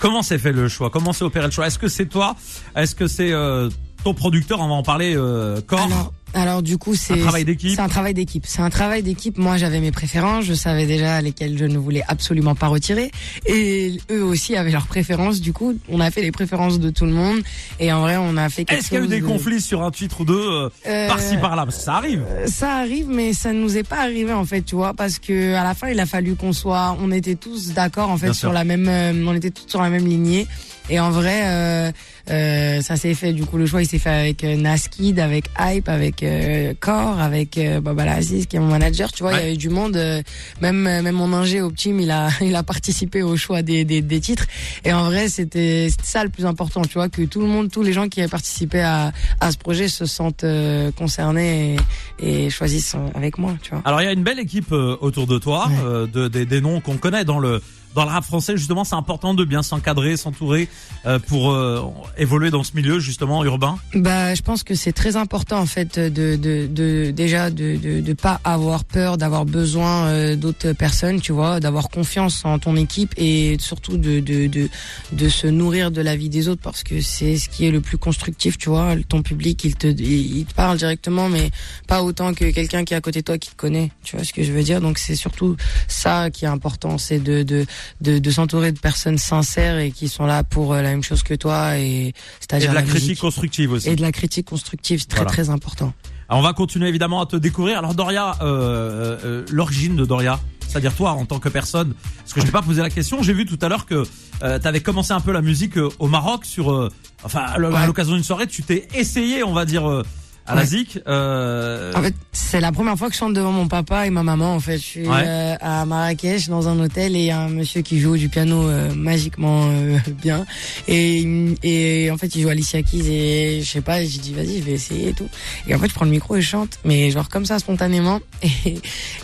Comment 0.00 0.22
s'est 0.22 0.38
fait 0.38 0.52
le 0.52 0.68
choix? 0.68 0.90
Comment 0.90 1.12
s'est 1.12 1.24
opéré 1.24 1.46
le 1.46 1.52
choix? 1.52 1.66
Est-ce 1.66 1.78
que 1.78 1.88
c'est 1.88 2.06
toi? 2.06 2.36
Est-ce 2.76 2.94
que 2.94 3.06
c'est 3.08 3.32
euh, 3.32 3.68
ton 4.04 4.14
producteur? 4.14 4.60
On 4.60 4.68
va 4.68 4.74
en 4.74 4.82
parler. 4.82 5.14
Euh. 5.16 5.60
Alors, 5.70 6.12
alors 6.34 6.62
du 6.62 6.78
coup, 6.78 6.94
c'est 6.94 7.14
Un 7.14 7.18
travail 7.18 7.44
d'équipe. 7.44 7.70
C'est 7.74 7.80
un 7.80 7.88
travail 7.88 8.14
d'équipe. 8.14 8.44
C'est 8.46 8.60
un 8.62 8.70
travail 8.70 9.02
d'équipe. 9.02 9.38
Moi, 9.38 9.56
j'avais 9.56 9.80
mes 9.80 9.90
préférences. 9.92 10.44
Je 10.44 10.54
savais 10.54 10.86
déjà 10.86 11.20
lesquelles 11.22 11.56
je 11.58 11.64
ne 11.64 11.78
voulais 11.78 12.02
absolument 12.06 12.54
pas 12.54 12.66
retirer, 12.68 13.10
et 13.46 13.98
eux 14.10 14.22
aussi 14.24 14.56
avaient 14.56 14.70
leurs 14.70 14.86
préférences. 14.86 15.40
Du 15.40 15.52
coup, 15.52 15.74
on 15.88 16.00
a 16.00 16.10
fait 16.10 16.22
les 16.22 16.32
préférences 16.32 16.78
de 16.78 16.90
tout 16.90 17.06
le 17.06 17.12
monde, 17.12 17.40
et 17.80 17.92
en 17.92 18.00
vrai, 18.00 18.16
on 18.18 18.36
a 18.36 18.48
fait 18.48 18.70
Est-ce 18.70 18.88
qu'il 18.88 18.98
y 18.98 19.00
a 19.00 19.04
eu 19.04 19.08
des 19.08 19.20
de- 19.20 19.26
conflits 19.26 19.60
sur 19.60 19.82
un 19.82 19.90
titre 19.90 20.20
ou 20.20 20.24
deux 20.24 20.34
euh, 20.38 20.68
Euh, 20.86 21.08
par-ci 21.08 21.36
par-là? 21.38 21.64
Parce 21.64 21.78
que 21.78 21.82
ça 21.84 21.94
arrive. 21.94 22.24
Ça 22.46 22.72
arrive, 22.76 23.08
mais 23.08 23.32
ça 23.32 23.52
ne 23.52 23.60
nous 23.60 23.76
est 23.76 23.82
pas 23.88 24.00
arrivé 24.00 24.32
en 24.32 24.44
fait, 24.44 24.62
tu 24.62 24.74
vois, 24.74 24.94
parce 24.94 25.18
que 25.18 25.54
à 25.54 25.64
la 25.64 25.74
fin, 25.74 25.88
il 25.88 25.98
a 26.00 26.06
fallu 26.06 26.34
qu'on 26.34 26.52
soit, 26.52 26.96
on 27.00 27.10
était 27.10 27.34
tous 27.36 27.72
d'accord 27.72 28.10
en 28.10 28.16
fait 28.16 28.26
Bien 28.26 28.32
sur 28.34 28.48
sûr. 28.48 28.52
la 28.52 28.64
même, 28.64 28.86
euh, 28.88 29.12
on 29.26 29.34
était 29.34 29.50
tous 29.50 29.64
sur 29.68 29.80
la 29.82 29.90
même 29.90 30.06
lignée. 30.06 30.46
Et 30.90 31.00
en 31.00 31.10
vrai, 31.10 31.42
euh, 31.44 31.92
euh, 32.30 32.80
ça 32.82 32.96
s'est 32.96 33.14
fait. 33.14 33.32
Du 33.32 33.44
coup, 33.44 33.56
le 33.58 33.66
choix, 33.66 33.82
il 33.82 33.86
s'est 33.86 33.98
fait 33.98 34.10
avec 34.10 34.44
euh, 34.44 34.56
Naskid, 34.56 35.18
avec 35.18 35.46
Hype, 35.58 35.88
avec 35.88 36.22
euh, 36.22 36.74
Core, 36.80 37.18
avec 37.20 37.56
euh, 37.58 37.80
Baba 37.80 38.02
Aziz, 38.10 38.46
qui 38.46 38.56
est 38.56 38.60
mon 38.60 38.66
manager. 38.68 39.12
Tu 39.12 39.22
vois, 39.22 39.32
il 39.34 39.38
y 39.38 39.42
avait 39.42 39.56
du 39.56 39.68
monde. 39.68 39.96
euh, 39.96 40.22
même 40.60 40.82
même 40.82 41.10
mon 41.12 41.32
ingé 41.32 41.60
Optim, 41.60 41.98
il 42.00 42.10
a 42.10 42.28
il 42.40 42.54
a 42.56 42.62
participé 42.62 43.22
au 43.22 43.36
choix 43.36 43.62
des 43.62 43.84
des, 43.84 44.00
des 44.02 44.20
titres. 44.20 44.46
Et 44.84 44.92
en 44.92 45.04
vrai, 45.04 45.28
c'était 45.28 45.88
ça 46.02 46.22
le 46.24 46.30
plus 46.30 46.46
important. 46.46 46.82
Tu 46.82 46.94
vois, 46.94 47.08
que 47.08 47.22
tout 47.22 47.40
le 47.40 47.46
monde, 47.46 47.70
tous 47.70 47.82
les 47.82 47.92
gens 47.92 48.08
qui 48.08 48.20
avaient 48.20 48.28
participé 48.30 48.80
à 48.80 49.12
à 49.40 49.50
ce 49.52 49.56
projet 49.58 49.88
se 49.88 50.06
sentent 50.06 50.44
euh, 50.44 50.90
concernés 50.92 51.76
et, 52.20 52.46
et 52.46 52.50
choisissent 52.50 52.96
avec 53.14 53.38
moi. 53.38 53.54
Tu 53.62 53.70
vois. 53.70 53.82
Alors 53.84 54.00
il 54.00 54.04
y 54.04 54.08
a 54.08 54.12
une 54.12 54.22
belle 54.24 54.38
équipe 54.40 54.72
autour 54.72 55.26
de 55.26 55.38
toi, 55.38 55.66
Ouais. 55.68 55.74
euh, 55.84 56.06
de, 56.06 56.28
des- 56.28 56.46
des 56.46 56.60
noms 56.60 56.80
qu'on 56.80 56.96
connaît 56.96 57.24
dans 57.24 57.38
le 57.38 57.60
dans 57.94 58.04
le 58.04 58.10
rap 58.10 58.24
français. 58.24 58.56
Justement, 58.56 58.84
c'est 58.84 58.94
important 58.94 59.34
de 59.34 59.44
bien 59.44 59.62
s'encadrer, 59.62 60.16
s'entourer 60.16 60.68
euh, 61.06 61.18
pour 61.18 61.50
euh, 61.50 61.82
évoluer 62.16 62.50
dans 62.50 62.62
ce 62.62 62.74
milieu 62.74 62.98
justement 63.00 63.44
urbain. 63.44 63.78
Bah, 63.94 64.34
je 64.34 64.42
pense 64.42 64.62
que 64.62 64.74
c'est 64.74 64.92
très 64.92 65.16
important 65.16 65.58
en 65.58 65.66
fait 65.66 65.98
de, 65.98 66.36
de, 66.36 66.66
de 66.66 67.10
déjà 67.10 67.50
de, 67.50 67.76
de 67.76 68.00
de 68.00 68.12
pas 68.12 68.40
avoir 68.44 68.84
peur, 68.84 69.18
d'avoir 69.18 69.44
besoin 69.44 70.06
euh, 70.06 70.36
d'autres 70.36 70.72
personnes, 70.72 71.20
tu 71.20 71.32
vois, 71.32 71.60
d'avoir 71.60 71.88
confiance 71.88 72.44
en 72.44 72.58
ton 72.58 72.76
équipe 72.76 73.12
et 73.16 73.56
surtout 73.60 73.96
de, 73.96 74.20
de 74.20 74.46
de 74.46 74.68
de 75.12 75.28
se 75.28 75.46
nourrir 75.46 75.90
de 75.90 76.00
la 76.00 76.16
vie 76.16 76.28
des 76.28 76.48
autres 76.48 76.62
parce 76.62 76.82
que 76.82 77.00
c'est 77.00 77.36
ce 77.36 77.48
qui 77.48 77.66
est 77.66 77.70
le 77.70 77.80
plus 77.80 77.98
constructif, 77.98 78.58
tu 78.58 78.68
vois. 78.68 78.94
Ton 79.08 79.22
public, 79.22 79.64
il 79.64 79.74
te 79.74 79.86
il 79.86 80.44
te 80.46 80.54
parle 80.54 80.78
directement, 80.78 81.28
mais 81.28 81.50
pas 81.86 82.02
autant 82.02 82.34
que 82.34 82.50
quelqu'un 82.50 82.84
qui 82.84 82.94
est 82.94 82.96
à 82.96 83.00
côté 83.00 83.20
de 83.20 83.24
toi 83.24 83.38
qui 83.38 83.50
te 83.50 83.56
connaît. 83.56 83.90
Tu 84.02 84.16
vois 84.16 84.24
ce 84.24 84.32
que 84.32 84.42
je 84.42 84.52
veux 84.52 84.62
dire? 84.62 84.80
Donc 84.80 84.98
c'est 84.98 85.16
surtout 85.16 85.56
ça 85.86 86.30
qui 86.30 86.44
est 86.44 86.48
important, 86.48 86.98
c'est 86.98 87.18
de 87.18 87.42
de 87.42 87.66
de, 88.00 88.18
de 88.18 88.30
s'entourer 88.30 88.72
de 88.72 88.78
personnes 88.78 89.18
sincères 89.18 89.78
et 89.78 89.90
qui 89.90 90.08
sont 90.08 90.26
là 90.26 90.44
pour 90.44 90.72
euh, 90.72 90.82
la 90.82 90.90
même 90.90 91.02
chose 91.02 91.22
que 91.22 91.34
toi 91.34 91.78
et 91.78 92.08
Et 92.08 92.14
c'est-à-dire 92.40 92.70
de 92.70 92.74
la 92.74 92.80
la 92.80 92.86
critique 92.86 93.08
musique. 93.08 93.20
constructive 93.20 93.72
aussi. 93.72 93.88
Et 93.88 93.96
de 93.96 94.02
la 94.02 94.12
critique 94.12 94.46
constructive, 94.46 95.00
c'est 95.00 95.06
très 95.08 95.18
Voilà. 95.18 95.30
très 95.30 95.50
important. 95.50 95.92
Alors, 96.28 96.40
on 96.40 96.42
va 96.44 96.52
continuer 96.52 96.88
évidemment 96.88 97.20
à 97.22 97.26
te 97.26 97.36
découvrir. 97.36 97.78
Alors 97.78 97.94
Doria, 97.94 98.34
euh, 98.42 99.16
euh, 99.24 99.44
l'origine 99.50 99.96
de 99.96 100.04
Doria, 100.04 100.38
c'est-à-dire 100.66 100.94
toi 100.94 101.12
en 101.12 101.24
tant 101.24 101.38
que 101.38 101.48
personne. 101.48 101.94
Parce 102.18 102.34
que 102.34 102.40
je 102.40 102.46
t'ai 102.46 102.52
pas 102.52 102.60
posé 102.60 102.82
la 102.82 102.90
question. 102.90 103.22
J'ai 103.22 103.32
vu 103.32 103.46
tout 103.46 103.58
à 103.62 103.68
l'heure 103.70 103.86
que 103.86 104.04
euh, 104.42 104.58
tu 104.58 104.68
avais 104.68 104.80
commencé 104.80 105.12
un 105.12 105.20
peu 105.20 105.32
la 105.32 105.40
musique 105.40 105.78
euh, 105.78 105.88
au 105.98 106.06
Maroc 106.08 106.44
sur, 106.44 106.70
euh, 106.70 106.90
enfin 107.24 107.40
à 107.40 107.58
l'occasion 107.86 108.12
d'une 108.14 108.22
soirée, 108.24 108.46
tu 108.46 108.62
t'es 108.62 108.86
essayé, 108.94 109.42
on 109.42 109.54
va 109.54 109.64
dire, 109.64 110.02
à 110.48 110.54
la 110.54 110.64
zik. 110.64 110.98
Euh, 111.06 111.92
En 111.94 112.02
fait, 112.02 112.14
c'est 112.32 112.60
la 112.60 112.72
première 112.72 112.96
fois 112.96 113.08
que 113.08 113.14
je 113.14 113.18
chante 113.18 113.34
devant 113.34 113.52
mon 113.52 113.68
papa 113.68 114.06
et 114.06 114.10
ma 114.10 114.22
maman. 114.22 114.54
En 114.54 114.60
fait, 114.60 114.78
je 114.78 114.82
suis 114.82 115.08
Ouais. 115.08 115.22
euh, 115.26 115.54
à 115.60 115.84
Marrakech 115.84 116.48
dans 116.48 116.68
un 116.68 116.78
hôtel 116.80 117.14
et 117.16 117.20
il 117.20 117.24
y 117.26 117.30
a 117.30 117.40
un 117.40 117.48
monsieur 117.48 117.82
qui 117.82 118.00
joue 118.00 118.16
du 118.16 118.28
piano 118.28 118.68
euh, 118.68 118.92
magiquement 118.94 119.68
euh, 119.70 119.98
bien. 120.22 120.44
Et, 120.86 121.54
et 121.62 122.10
en 122.10 122.16
fait, 122.16 122.34
il 122.34 122.42
joue 122.42 122.48
Alicia 122.48 122.82
Keys 122.82 123.06
et 123.08 123.60
je 123.62 123.68
sais 123.70 123.80
pas. 123.80 124.02
J'ai 124.04 124.18
dit 124.18 124.34
vas-y, 124.34 124.58
je 124.58 124.62
vais 124.64 124.72
essayer 124.72 125.08
et 125.10 125.12
tout. 125.12 125.28
Et 125.66 125.74
en 125.74 125.78
fait, 125.78 125.88
je 125.88 125.94
prends 125.94 126.04
le 126.04 126.10
micro 126.10 126.36
et 126.36 126.40
je 126.40 126.48
chante, 126.48 126.78
mais 126.84 127.10
genre 127.10 127.28
comme 127.28 127.44
ça 127.46 127.58
spontanément. 127.58 128.20
Et, 128.64 128.78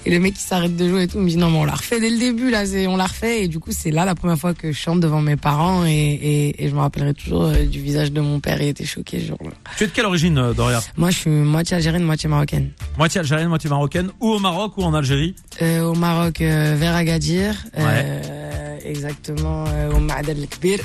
et 0.07 0.11
le 0.11 0.19
mec 0.21 0.35
qui 0.35 0.43
s'arrête 0.43 0.77
de 0.77 0.89
jouer 0.89 1.05
et 1.05 1.09
tout 1.09 1.17
il 1.19 1.25
me 1.25 1.29
dit 1.29 1.37
non, 1.37 1.51
mais 1.51 1.59
on 1.59 1.65
l'a 1.65 1.75
refait 1.75 1.99
dès 2.01 2.11
le 2.11 2.19
début 2.19 2.51
là. 2.51 2.67
C'est 2.67 2.87
on 2.87 2.97
l'a 2.97 3.07
refait 3.07 3.45
et 3.45 3.49
du 3.49 3.59
coup, 3.59 3.71
c'est 3.73 3.91
là 3.91 4.05
la 4.05 4.15
première 4.15 4.39
fois 4.39 4.53
que 4.55 4.71
je 4.73 4.77
chante 4.79 5.01
devant 5.01 5.21
mes 5.21 5.37
parents 5.37 5.85
et, 5.87 5.91
et, 5.93 6.65
et 6.65 6.69
je 6.69 6.75
me 6.75 6.81
rappellerai 6.81 7.15
toujours 7.15 7.45
euh, 7.45 7.65
du 7.65 7.81
visage 7.81 8.13
de 8.13 8.21
mon 8.21 8.41
père. 8.41 8.61
Il 8.61 8.69
était 8.69 8.85
choqué 8.85 9.21
jour-là. 9.21 9.53
Tu 9.77 9.85
es 9.85 9.87
de 9.87 9.93
quelle 9.93 10.07
origine, 10.07 10.53
Doria? 10.53 10.83
Moi, 10.97 11.11
je 11.15 11.21
suis 11.21 11.31
moitié 11.31 11.77
algérienne, 11.77 12.03
moitié 12.03 12.29
marocaine. 12.29 12.71
Moitié 12.99 13.21
algérienne, 13.21 13.49
moitié 13.49 13.71
marocaine, 13.71 14.11
ou 14.21 14.31
au 14.33 14.39
Maroc 14.39 14.77
ou 14.77 14.83
en 14.83 14.93
Algérie 14.95 15.35
Euh, 15.63 15.83
au 15.83 15.95
Maroc, 15.95 16.41
euh, 16.41 16.75
vers 16.77 16.95
Agadir, 16.97 17.55
euh, 17.79 18.77
exactement 18.85 19.65
euh, 19.69 19.93
au 19.93 20.11
al-Kbir, 20.11 20.81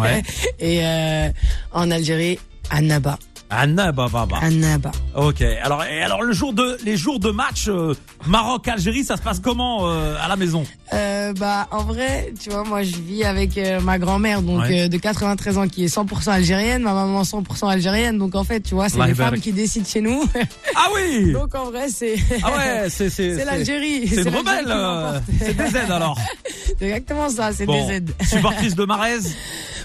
Ouais. 0.00 0.22
et 0.58 0.80
en 1.72 1.90
Algérie, 1.90 2.38
à 2.70 2.80
Naba. 2.80 3.18
Ah, 3.50 3.66
bah, 3.66 3.92
bah, 3.92 4.26
bah. 4.28 4.38
À 4.42 4.50
Naba. 4.50 4.90
Ok. 5.14 5.42
Alors, 5.62 5.84
et 5.84 6.02
alors 6.02 6.22
le 6.22 6.32
jour 6.32 6.52
de, 6.52 6.76
les 6.84 6.96
jours 6.96 7.20
de 7.20 7.30
match 7.30 7.66
euh, 7.68 7.94
Maroc-Algérie, 8.26 9.04
ça 9.04 9.16
se 9.16 9.22
passe 9.22 9.38
comment 9.38 9.88
euh, 9.88 10.16
à 10.20 10.26
la 10.28 10.34
maison? 10.36 10.64
Euh, 10.92 11.32
bah, 11.34 11.68
en 11.70 11.84
vrai, 11.84 12.32
tu 12.42 12.50
vois, 12.50 12.64
moi, 12.64 12.82
je 12.82 12.96
vis 12.96 13.22
avec 13.24 13.58
ma 13.82 13.98
grand-mère, 13.98 14.42
donc 14.42 14.62
Ouais. 14.64 14.88
de 14.88 14.96
93 14.96 15.58
ans, 15.58 15.68
qui 15.68 15.84
est 15.84 15.94
100% 15.94 16.30
algérienne, 16.30 16.82
ma 16.82 16.94
maman 16.94 17.22
100% 17.22 17.68
algérienne, 17.70 18.18
donc 18.18 18.34
en 18.34 18.44
fait, 18.44 18.60
tu 18.60 18.74
vois, 18.74 18.88
c'est 18.88 18.98
les 19.00 19.08
yabarak. 19.08 19.34
femmes 19.34 19.40
qui 19.40 19.52
décident 19.52 19.86
chez 19.86 20.00
nous. 20.00 20.24
Ah 20.76 20.88
oui. 20.94 21.32
donc 21.32 21.54
en 21.54 21.66
vrai, 21.70 21.88
c'est 21.88 22.16
Ah 22.42 22.50
ouais, 22.56 22.90
c'est 22.90 23.08
c'est 23.08 23.44
l'Algérie. 23.44 24.08
C'est 24.08 24.22
une 24.22 24.34
rebelle. 24.36 24.74
C'est 25.38 25.56
des 25.56 25.76
aides 25.76 25.90
alors. 25.90 26.18
C'est 26.78 26.86
exactement 26.86 27.28
ça, 27.28 27.52
c'est 27.52 27.66
Bon, 27.66 27.86
des 27.86 27.94
aides. 27.94 28.10
supportrice 28.28 28.74
de 28.74 28.84
Marez? 28.84 29.18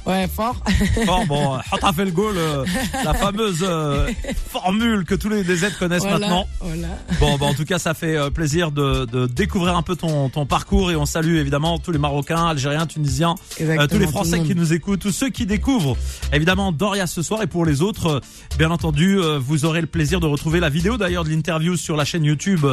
Ouais, 0.06 0.28
fort. 0.28 0.56
Bon, 1.06 1.26
bon, 1.26 1.58
Hata 1.72 1.94
fait 1.94 2.06
le 2.06 2.12
goal, 2.12 2.36
euh, 2.38 2.66
la 3.04 3.14
fameuse 3.14 3.60
euh, 3.64 4.10
formule 4.50 5.06
que 5.06 5.16
tous 5.16 5.30
les 5.30 5.44
DZ 5.44 5.78
connaissent 5.78 6.02
Voilà, 6.02 6.20
maintenant. 6.20 6.48
Voilà. 6.60 6.88
Bon, 7.20 7.38
bon, 7.38 7.48
en 7.48 7.54
tout 7.54 7.66
cas, 7.66 7.80
ça 7.80 7.94
fait 7.94 8.16
euh, 8.18 8.30
plaisir 8.30 8.72
de, 8.72 9.06
de 9.06 9.28
découvrir 9.28 9.76
un 9.78 9.82
peu 9.82 9.96
ton, 9.96 10.30
ton 10.30 10.46
parcours 10.46 10.92
et 10.92 10.96
on 10.96 11.06
salue 11.06 11.36
évidemment 11.38 11.80
tous 11.80 11.92
les 11.92 12.00
Marocains, 12.00 12.48
Algériens, 12.48 12.86
Tunisiens, 12.86 13.36
euh, 13.62 13.88
tous 13.88 14.00
les 14.00 14.08
Français 14.08 14.40
le 14.40 14.44
qui 14.46 14.56
nous 14.56 14.74
écoutent, 14.74 15.00
tous 15.02 15.12
ceux 15.12 15.30
qui 15.30 15.46
découvrent 15.46 15.98
évidemment 16.34 16.72
Doria 16.72 17.08
ce 17.08 17.22
soir 17.22 17.42
et 17.42 17.48
pour 17.48 17.66
les 17.66 17.82
autres, 17.82 18.08
euh, 18.08 18.20
bien 18.58 18.72
entendu, 18.72 19.20
euh, 19.20 19.40
vous 19.40 19.66
aurez 19.66 19.82
le 19.82 19.88
plaisir 19.88 20.20
de 20.20 20.28
retrouver 20.28 20.60
la 20.60 20.70
vidéo 20.70 20.98
d'ailleurs 20.98 21.24
de 21.24 21.30
l'interview 21.30 21.76
sur 21.76 21.96
la 21.96 22.06
chaîne 22.06 22.24
YouTube 22.24 22.66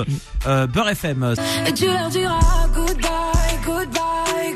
euh, 0.47 0.67
Beurre 0.67 0.91
FM. 0.91 1.35
Et 1.67 1.73
tu 1.73 1.87
leur 1.87 2.09
diras 2.09 2.67
goodbye 2.75 4.55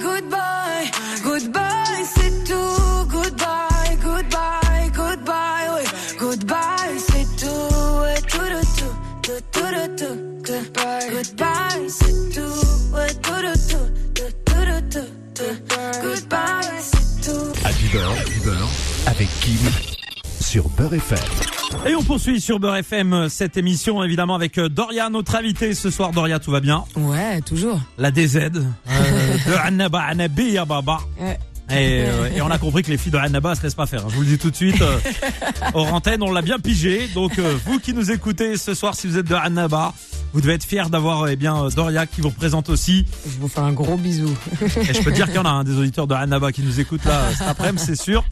avec 19.21 19.41
Kim 19.41 19.59
sur 20.41 20.67
Beurre 20.71 20.95
FM. 20.95 21.19
Et 21.87 21.95
on 21.95 22.03
poursuit 22.03 22.41
sur 22.41 22.59
Beurre 22.59 22.77
FM 22.77 23.13
euh, 23.13 23.29
cette 23.29 23.59
émission 23.59 24.03
évidemment 24.03 24.35
avec 24.35 24.57
euh, 24.57 24.71
Doria, 24.71 25.11
notre 25.11 25.37
invitée 25.37 25.75
ce 25.75 25.91
soir. 25.91 26.13
Doria, 26.13 26.39
tout 26.39 26.51
va 26.51 26.61
bien? 26.61 26.85
Ouais, 26.97 27.43
toujours. 27.43 27.79
La 27.99 28.11
DZ 28.11 28.37
euh, 28.37 28.49
de 29.47 30.65
Baba. 30.65 31.01
Et, 31.71 32.05
euh, 32.05 32.29
et 32.35 32.43
on 32.43 32.51
a 32.51 32.59
compris 32.59 32.83
que 32.83 32.91
les 32.91 32.99
filles 32.99 33.13
de 33.13 33.19
Annaba 33.19 33.55
se 33.55 33.63
laissent 33.63 33.75
pas 33.75 33.87
faire. 33.87 34.09
Je 34.09 34.15
vous 34.15 34.23
le 34.23 34.27
dis 34.27 34.39
tout 34.39 34.51
de 34.51 34.57
suite. 34.57 34.81
Euh, 34.83 34.99
hors 35.75 35.93
antenne, 35.95 36.23
on 36.23 36.33
l'a 36.33 36.43
bien 36.43 36.59
pigé. 36.59 37.09
Donc 37.15 37.39
euh, 37.39 37.55
vous 37.67 37.79
qui 37.79 37.95
nous 37.95 38.11
écoutez 38.11 38.57
ce 38.57 38.75
soir, 38.75 38.95
si 38.95 39.07
vous 39.07 39.19
êtes 39.19 39.27
de 39.29 39.35
Annaba, 39.35 39.95
vous 40.33 40.41
devez 40.41 40.55
être 40.55 40.65
fiers 40.65 40.89
d'avoir 40.91 41.29
eh 41.29 41.37
bien 41.37 41.65
euh, 41.65 41.71
Doria 41.71 42.07
qui 42.07 42.21
vous 42.21 42.29
représente 42.29 42.69
aussi. 42.71 43.05
Je 43.25 43.39
vous 43.41 43.49
fais 43.49 43.61
un 43.61 43.73
gros 43.73 43.97
bisou. 43.97 44.35
Et 44.61 44.95
je 44.95 45.03
peux 45.03 45.11
te 45.11 45.17
dire 45.17 45.27
qu'il 45.27 45.37
y 45.37 45.39
en 45.39 45.45
a 45.45 45.51
un 45.51 45.65
des 45.65 45.77
auditeurs 45.77 46.07
de 46.07 46.15
Annaba 46.15 46.51
qui 46.53 46.63
nous 46.63 46.81
écoutent 46.81 47.05
là 47.05 47.21
euh, 47.21 47.33
cet 47.37 47.47
après-midi, 47.49 47.83
c'est 47.87 48.01
sûr. 48.01 48.25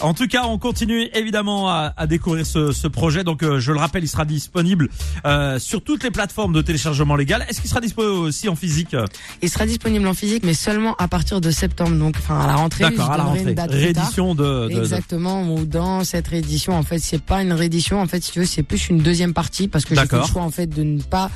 En 0.00 0.14
tout 0.14 0.28
cas, 0.28 0.44
on 0.46 0.58
continue 0.58 1.08
évidemment 1.14 1.68
à, 1.68 1.92
à 1.96 2.06
découvrir 2.06 2.46
ce, 2.46 2.70
ce 2.72 2.86
projet. 2.88 3.24
Donc, 3.24 3.42
euh, 3.42 3.58
je 3.58 3.72
le 3.72 3.78
rappelle, 3.78 4.04
il 4.04 4.08
sera 4.08 4.24
disponible 4.24 4.88
euh, 5.24 5.58
sur 5.58 5.82
toutes 5.82 6.04
les 6.04 6.10
plateformes 6.10 6.52
de 6.52 6.62
téléchargement 6.62 7.16
légal. 7.16 7.44
Est-ce 7.48 7.60
qu'il 7.60 7.70
sera 7.70 7.80
disponible 7.80 8.12
aussi 8.14 8.48
en 8.48 8.56
physique? 8.56 8.96
Il 9.42 9.50
sera 9.50 9.66
disponible 9.66 10.06
en 10.06 10.14
physique, 10.14 10.42
mais 10.44 10.54
seulement 10.54 10.94
à 10.98 11.08
partir 11.08 11.40
de 11.40 11.50
septembre, 11.50 11.96
donc 11.96 12.14
enfin 12.18 12.40
à 12.40 12.46
la 12.46 12.54
rentrée. 12.54 12.75
D'accord, 12.80 13.10
à 13.10 13.16
la 13.16 13.24
rentrée. 13.24 13.42
une 13.50 13.54
date. 13.54 13.70
Réédition 13.70 14.34
de, 14.34 14.68
Exactement, 14.70 15.52
ou 15.54 15.64
dans 15.64 16.04
cette 16.04 16.28
réédition, 16.28 16.74
en 16.76 16.82
fait, 16.82 16.98
c'est 16.98 17.20
pas 17.22 17.42
une 17.42 17.52
réédition, 17.52 18.00
en 18.00 18.06
fait, 18.06 18.22
si 18.22 18.32
tu 18.32 18.40
veux, 18.40 18.46
c'est 18.46 18.62
plus 18.62 18.88
une 18.88 18.98
deuxième 18.98 19.34
partie, 19.34 19.68
parce 19.68 19.84
que 19.84 19.94
j'ai 19.94 20.06
fait 20.06 20.16
le 20.18 20.24
choix, 20.24 20.42
en 20.42 20.50
fait, 20.50 20.66
de 20.66 20.82
ne 20.82 21.00
pas 21.02 21.30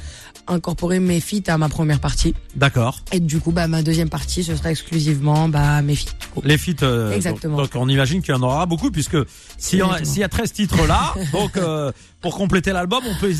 incorporer 0.47 0.99
mes 1.01 1.21
feats 1.21 1.49
à 1.53 1.59
ma 1.59 1.69
première 1.69 2.01
partie. 2.01 2.35
D'accord. 2.57 3.01
Et 3.13 3.21
du 3.21 3.39
coup, 3.39 3.53
bah, 3.53 3.69
ma 3.69 3.83
deuxième 3.83 4.09
partie, 4.09 4.43
ce 4.43 4.57
sera 4.57 4.71
exclusivement, 4.71 5.49
bah, 5.49 5.81
mes 5.83 5.95
feats. 5.95 6.11
Les 6.43 6.59
feats. 6.59 6.83
euh, 6.83 7.13
Exactement. 7.13 7.57
Donc, 7.59 7.73
donc 7.73 7.83
on 7.83 7.89
imagine 7.89 8.21
qu'il 8.23 8.35
y 8.35 8.37
en 8.37 8.43
aura 8.43 8.67
beaucoup 8.67 8.91
puisque 8.91 9.17
s'il 9.59 9.79
y, 9.79 9.83
en 9.83 9.87
a- 9.91 9.99
Exactement. 10.01 10.13
s'il 10.13 10.21
y 10.23 10.25
a 10.25 10.29
13 10.29 10.53
titres 10.53 10.87
là, 10.89 11.15
donc 11.33 11.57
euh, 11.57 11.93
pour 12.21 12.37
compléter 12.37 12.73
l'album, 12.73 13.01
on 13.09 13.15
peut 13.21 13.33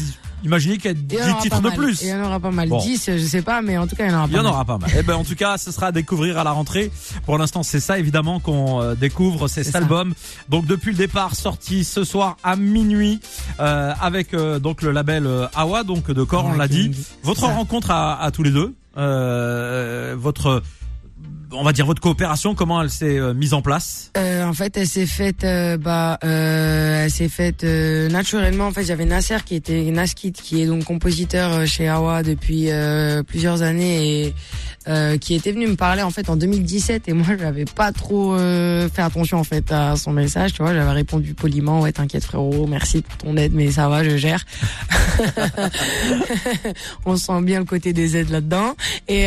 imaginer 0.45 0.79
qu'il 0.79 0.91
y 0.91 0.95
a 0.95 0.97
Il 0.97 1.15
y 1.15 1.23
en 1.23 1.25
10 1.27 1.31
aura 1.33 1.41
titres 1.43 1.61
de 1.63 1.69
mal. 1.69 1.77
plus. 1.77 2.03
Il 2.03 2.09
y 2.09 2.15
en 2.15 2.25
aura 2.25 2.41
pas 2.41 2.51
mal. 2.51 2.69
Bon. 2.69 2.81
10, 2.81 3.11
je 3.17 3.25
sais 3.27 3.43
pas, 3.43 3.63
mais 3.63 3.79
en 3.79 3.87
tout 3.87 3.97
cas, 3.97 4.07
il 4.07 4.11
y 4.11 4.15
en 4.15 4.19
aura 4.19 4.27
Il 4.27 4.33
pas 4.33 4.37
y 4.37 4.41
en 4.41 4.43
mal. 4.45 4.53
aura 4.53 4.65
pas 4.65 4.79
mal. 4.79 4.91
Eh 4.99 5.03
ben, 5.03 5.15
en 5.15 5.25
tout 5.25 5.35
cas, 5.35 5.59
ce 5.59 5.71
sera 5.73 5.87
à 5.89 5.93
découvrir 5.93 6.39
à 6.39 6.45
la 6.45 6.51
rentrée. 6.53 6.91
Pour 7.27 7.39
l'instant, 7.39 7.63
c'est 7.63 7.81
ça 7.81 7.99
évidemment 7.99 8.41
qu'on 8.41 8.81
euh, 8.81 8.95
découvre, 8.95 9.49
c'est 9.49 9.65
cet 9.65 9.73
ça. 9.73 9.79
album. 9.79 10.15
Donc 10.49 10.67
depuis 10.67 10.91
le 10.93 10.97
départ, 10.99 11.35
sorti 11.35 11.85
ce 11.85 12.05
soir 12.05 12.37
à 12.43 12.57
minuit 12.57 13.21
euh, 13.61 13.93
avec 14.01 14.35
euh, 14.35 14.59
donc 14.59 14.83
le 14.83 14.93
label 14.93 15.27
euh, 15.27 15.47
Awa, 15.55 15.83
donc 15.85 16.11
de 16.11 16.23
corps, 16.23 16.45
on 16.47 16.55
l'a 16.57 16.69
dit. 16.69 16.91
Votre 17.23 17.45
rencontre 17.45 17.91
à, 17.91 18.21
à 18.23 18.31
tous 18.31 18.43
les 18.43 18.51
deux, 18.51 18.75
euh, 18.97 20.15
votre, 20.19 20.63
on 21.53 21.63
va 21.63 21.73
dire 21.73 21.87
votre 21.87 22.01
coopération, 22.01 22.55
comment 22.55 22.83
elle 22.83 22.91
s'est 22.91 23.19
euh, 23.19 23.35
mise 23.35 23.55
en 23.55 23.63
place? 23.63 24.11
Euh, 24.17 24.45
en 24.45 24.53
fait, 24.53 24.77
elle 24.77 24.87
s'est 24.87 25.07
faite, 25.07 25.45
euh, 25.45 25.77
bah, 25.77 26.19
elle 26.23 27.11
s'est 27.11 27.29
faite 27.29 27.65
naturellement. 27.65 28.67
En 28.67 28.73
fait, 28.73 28.85
j'avais 28.85 29.05
Nasser 29.05 29.39
qui 29.45 29.55
était 29.55 29.83
Naskit, 29.91 30.33
qui 30.33 30.63
est 30.63 30.67
donc 30.67 30.85
compositeur 30.85 31.67
chez 31.67 31.89
Awa 31.89 32.23
depuis 32.23 32.69
plusieurs 33.27 33.63
années 33.63 34.27
et 34.87 35.19
qui 35.21 35.35
était 35.35 35.53
venu 35.53 35.67
me 35.69 35.77
parler 35.77 36.03
en 36.03 36.11
fait 36.11 36.29
en 36.31 36.37
2017 36.37 37.09
et 37.09 37.13
moi 37.13 37.27
je 37.29 37.45
n'avais 37.45 37.65
pas 37.65 37.93
trop 37.93 38.37
fait 38.37 39.03
attention 39.03 39.39
en 39.39 39.45
fait 39.45 39.71
à 39.73 39.97
son 39.97 40.13
message. 40.13 40.53
Tu 40.53 40.63
vois, 40.63 40.75
j'avais 40.75 40.91
répondu 40.91 41.35
poliment, 41.35 41.81
ouais, 41.81 41.93
t'inquiète 41.93 42.25
frérot, 42.25 42.67
merci 42.67 43.03
pour 43.03 43.17
ton 43.19 43.37
aide, 43.37 43.53
mais 43.55 43.71
ça 43.71 43.89
va, 43.89 44.05
je 44.05 44.17
gère. 44.17 44.45
On 47.07 47.17
sent 47.17 47.43
bien 47.43 47.61
le 47.61 47.65
côté 47.65 47.93
des 47.93 48.17
aides 48.17 48.31
là-dedans. 48.31 48.75
Et 49.09 49.27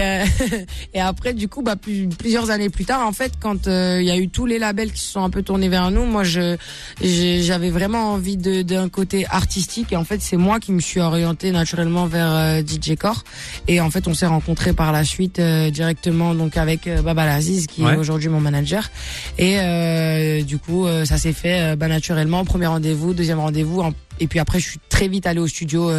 et 0.94 1.02
après, 1.02 1.34
du 1.34 1.48
coup, 1.48 1.62
bah 1.62 1.76
plus- 1.76 2.10
plusieurs 2.14 2.50
années 2.50 2.70
plus 2.70 2.86
tard, 2.86 3.06
en 3.08 3.12
fait, 3.12 3.34
quand 3.40 3.68
euh, 3.68 4.00
il 4.02 4.06
y 4.08 4.12
a 4.12 4.18
eu 4.18 4.30
tous 4.30 4.46
les 4.46 4.60
labels 4.60 4.92
qui 4.92 5.02
se 5.02 5.12
sont 5.12 5.24
un 5.24 5.30
peu 5.30 5.42
tournés 5.44 5.70
vers 5.70 5.92
nous, 5.92 6.06
moi, 6.06 6.24
je 6.24 6.58
j'avais 7.02 7.70
vraiment 7.70 8.14
envie 8.14 8.38
d'un 8.38 8.90
côté 8.90 9.26
artistique. 9.30 9.92
Et 9.94 9.96
en 9.96 10.04
fait, 10.06 10.22
c'est 10.22 10.38
moi 10.38 10.60
qui 10.60 10.72
me 10.72 10.80
suis 10.80 11.00
orienté 11.00 11.52
naturellement 11.52 12.06
vers 12.06 12.32
euh, 12.32 12.62
DJ 12.62 12.96
Core. 12.96 13.24
Et 13.68 13.80
en 13.82 13.90
fait, 13.90 14.08
on 14.08 14.14
s'est 14.14 14.26
rencontrés 14.26 14.74
par 14.74 14.92
la 14.92 15.04
suite 15.04 15.40
euh, 15.40 15.70
directement 15.70 16.34
donc 16.36 16.58
avec 16.58 16.88
euh, 16.88 17.02
Baba 17.02 17.24
Aziz, 17.24 17.68
qui 17.68 17.84
Ouais. 17.84 17.94
est 17.94 17.98
aujourd'hui 17.98 18.30
mon 18.30 18.40
manager. 18.40 18.90
Et 19.38 20.44
du 20.44 20.58
coup, 20.58 20.86
ça 21.06 21.18
s'est 21.18 21.34
fait 21.34 21.76
bah, 21.76 21.88
naturellement. 21.88 22.46
Premier 22.46 22.68
rendez-vous, 22.68 23.14
deuxième 23.14 23.40
rendez-vous. 23.40 23.82
en- 23.82 23.94
Et 24.20 24.28
puis 24.28 24.40
après, 24.40 24.60
je 24.60 24.70
suis 24.70 24.80
très 24.90 25.08
vite 25.08 25.26
allé 25.28 25.40
au 25.40 25.48
studio. 25.48 25.92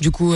du 0.00 0.10
coup. 0.10 0.34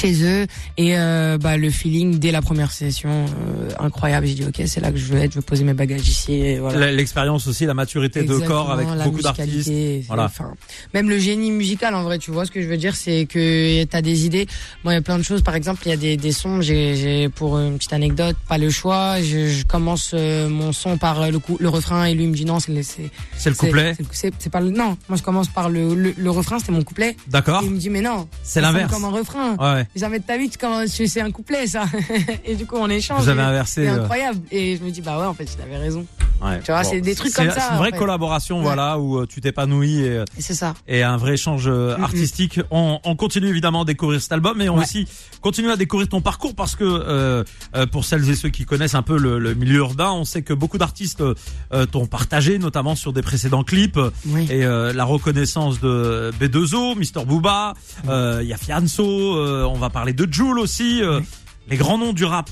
Chez 0.00 0.24
eux 0.24 0.46
et 0.76 0.96
euh, 0.98 1.36
bah 1.38 1.56
le 1.56 1.70
feeling 1.70 2.18
dès 2.18 2.30
la 2.30 2.40
première 2.42 2.72
session 2.72 3.10
euh, 3.10 3.68
incroyable 3.78 4.26
j'ai 4.26 4.34
dit 4.34 4.44
ok 4.44 4.62
c'est 4.66 4.80
là 4.80 4.90
que 4.90 4.96
je 4.98 5.04
veux 5.12 5.18
être 5.18 5.32
je 5.32 5.36
veux 5.36 5.42
poser 5.42 5.64
mes 5.64 5.74
bagages 5.74 6.08
ici 6.08 6.56
voilà 6.58 6.90
L'expérience 6.92 7.46
aussi, 7.46 7.66
la 7.66 7.74
maturité 7.74 8.22
de 8.22 8.38
corps 8.38 8.70
avec 8.70 8.86
beaucoup 9.04 9.20
d'artistes. 9.22 9.72
Voilà. 10.08 10.24
enfin, 10.24 10.54
même 10.94 11.08
le 11.08 11.18
génie 11.18 11.50
musical, 11.50 11.94
en 11.94 12.02
vrai, 12.02 12.18
tu 12.18 12.30
vois 12.30 12.44
ce 12.44 12.50
que 12.50 12.60
je 12.62 12.66
veux 12.68 12.76
dire, 12.76 12.94
c'est 12.96 13.26
que 13.26 13.84
t'as 13.84 14.02
des 14.02 14.26
idées. 14.26 14.46
Moi, 14.84 14.92
il 14.92 14.96
y 14.96 14.98
a 14.98 15.02
plein 15.02 15.18
de 15.18 15.22
choses. 15.22 15.42
Par 15.42 15.54
exemple, 15.54 15.82
il 15.86 15.90
y 15.90 15.92
a 15.92 15.96
des, 15.96 16.16
des 16.16 16.32
sons. 16.32 16.60
J'ai, 16.60 17.28
pour 17.34 17.58
une 17.58 17.76
petite 17.78 17.92
anecdote, 17.92 18.36
pas 18.48 18.58
le 18.58 18.70
choix. 18.70 19.20
Je, 19.20 19.48
je 19.48 19.64
commence 19.64 20.12
euh, 20.14 20.48
mon 20.48 20.72
son 20.72 20.98
par 20.98 21.30
le, 21.30 21.38
coup, 21.38 21.56
le 21.60 21.68
refrain 21.68 22.04
et 22.06 22.14
lui 22.14 22.26
me 22.26 22.34
dit 22.34 22.44
non, 22.44 22.60
c'est, 22.60 22.82
c'est, 22.82 23.10
C'est 23.36 23.50
le 23.50 23.56
couplet? 23.56 23.96
c'est, 24.12 24.50
pas 24.50 24.60
le, 24.60 24.70
non. 24.70 24.96
Moi, 25.08 25.16
je 25.16 25.22
commence 25.22 25.48
par 25.48 25.68
le, 25.68 25.94
le, 25.94 26.14
le 26.16 26.30
refrain, 26.30 26.58
c'était 26.58 26.72
mon 26.72 26.82
couplet. 26.82 27.16
D'accord. 27.28 27.62
Il 27.64 27.70
me 27.70 27.78
dit 27.78 27.90
mais 27.90 28.00
non, 28.02 28.28
C'est 28.42 28.60
l'inverse. 28.60 28.92
comme 28.92 29.04
un 29.04 29.10
refrain. 29.10 29.56
Ouais, 29.56 29.74
ouais. 29.80 29.86
Jamais 29.96 30.20
de 30.20 30.24
ta 30.24 30.36
vie, 30.38 30.48
tu 30.48 30.56
commences, 30.58 30.94
tu- 30.94 31.08
c'est 31.08 31.20
un 31.20 31.30
couplet, 31.32 31.66
ça. 31.66 31.84
et 32.44 32.54
du 32.54 32.64
coup, 32.64 32.76
on 32.78 32.88
échange. 32.88 33.22
Vous 33.22 33.28
avez 33.28 33.42
inversé. 33.42 33.84
C'est 33.84 33.90
euh, 33.90 34.02
incroyable. 34.02 34.40
Et 34.52 34.76
je 34.76 34.84
me 34.84 34.90
dis, 34.90 35.00
bah 35.00 35.18
ouais, 35.18 35.26
en 35.26 35.34
fait, 35.34 35.48
il 35.56 35.60
avait 35.62 35.76
raison. 35.78 36.06
Ouais. 36.42 36.60
Tu 36.60 36.70
vois, 36.72 36.84
c'est 36.84 37.00
des 37.00 37.14
trucs 37.14 37.32
comme 37.32 37.50
ça, 37.50 37.60
C'est 37.60 37.72
une 37.72 37.78
vraie 37.78 37.92
collaboration, 37.92 38.58
Ouais. 38.58 38.62
voilà, 38.62 38.98
où 38.98 39.18
euh, 39.18 39.26
tu 39.26 39.40
t'épanouis 39.40 40.00
et, 40.02 40.08
euh, 40.18 40.24
Et 40.38 40.42
c'est 40.42 40.54
ça. 40.54 40.74
et 40.88 41.02
un 41.02 41.16
vrai 41.16 41.34
échange 41.34 41.64
euh, 41.66 41.96
artistique. 41.98 42.60
On, 42.70 42.98
on 43.04 43.16
continue 43.16 43.48
évidemment 43.48 43.82
à 43.82 43.84
découvrir 43.84 44.20
cet 44.20 44.32
album, 44.32 44.56
mais 44.58 44.68
on 44.68 44.76
Ouais. 44.76 44.82
aussi 44.84 45.06
continue 45.40 45.70
à 45.70 45.76
découvrir 45.76 46.08
ton 46.08 46.20
parcours 46.20 46.54
parce 46.54 46.76
que 46.76 46.84
euh, 46.84 47.44
pour 47.92 48.04
celles 48.04 48.28
et 48.30 48.34
ceux 48.34 48.48
qui 48.50 48.64
connaissent 48.64 48.94
un 48.94 49.02
peu 49.02 49.18
le, 49.18 49.38
le 49.38 49.54
milieu 49.54 49.78
urbain, 49.78 50.10
on 50.12 50.24
sait 50.24 50.42
que 50.42 50.52
beaucoup 50.54 50.78
d'artistes 50.78 51.20
euh, 51.22 51.86
t'ont 51.86 52.06
partagé, 52.06 52.58
notamment 52.58 52.94
sur 52.94 53.12
des 53.12 53.22
précédents 53.22 53.64
clips. 53.64 53.98
Oui. 54.26 54.46
Et 54.50 54.64
euh, 54.64 54.92
la 54.92 55.04
reconnaissance 55.04 55.80
de 55.80 56.30
B2O, 56.40 56.96
Mister 56.96 57.24
Booba, 57.24 57.74
euh, 58.08 58.40
il 58.42 58.48
y 58.48 58.52
a 58.52 58.56
Fianso, 58.56 59.04
euh, 59.36 59.64
on 59.64 59.78
va 59.78 59.90
parler 59.90 60.12
de 60.12 60.26
Joule 60.32 60.58
aussi, 60.58 61.02
euh, 61.02 61.18
Oui. 61.20 61.26
les 61.68 61.76
grands 61.76 61.98
noms 61.98 62.12
du 62.12 62.24
rap 62.24 62.50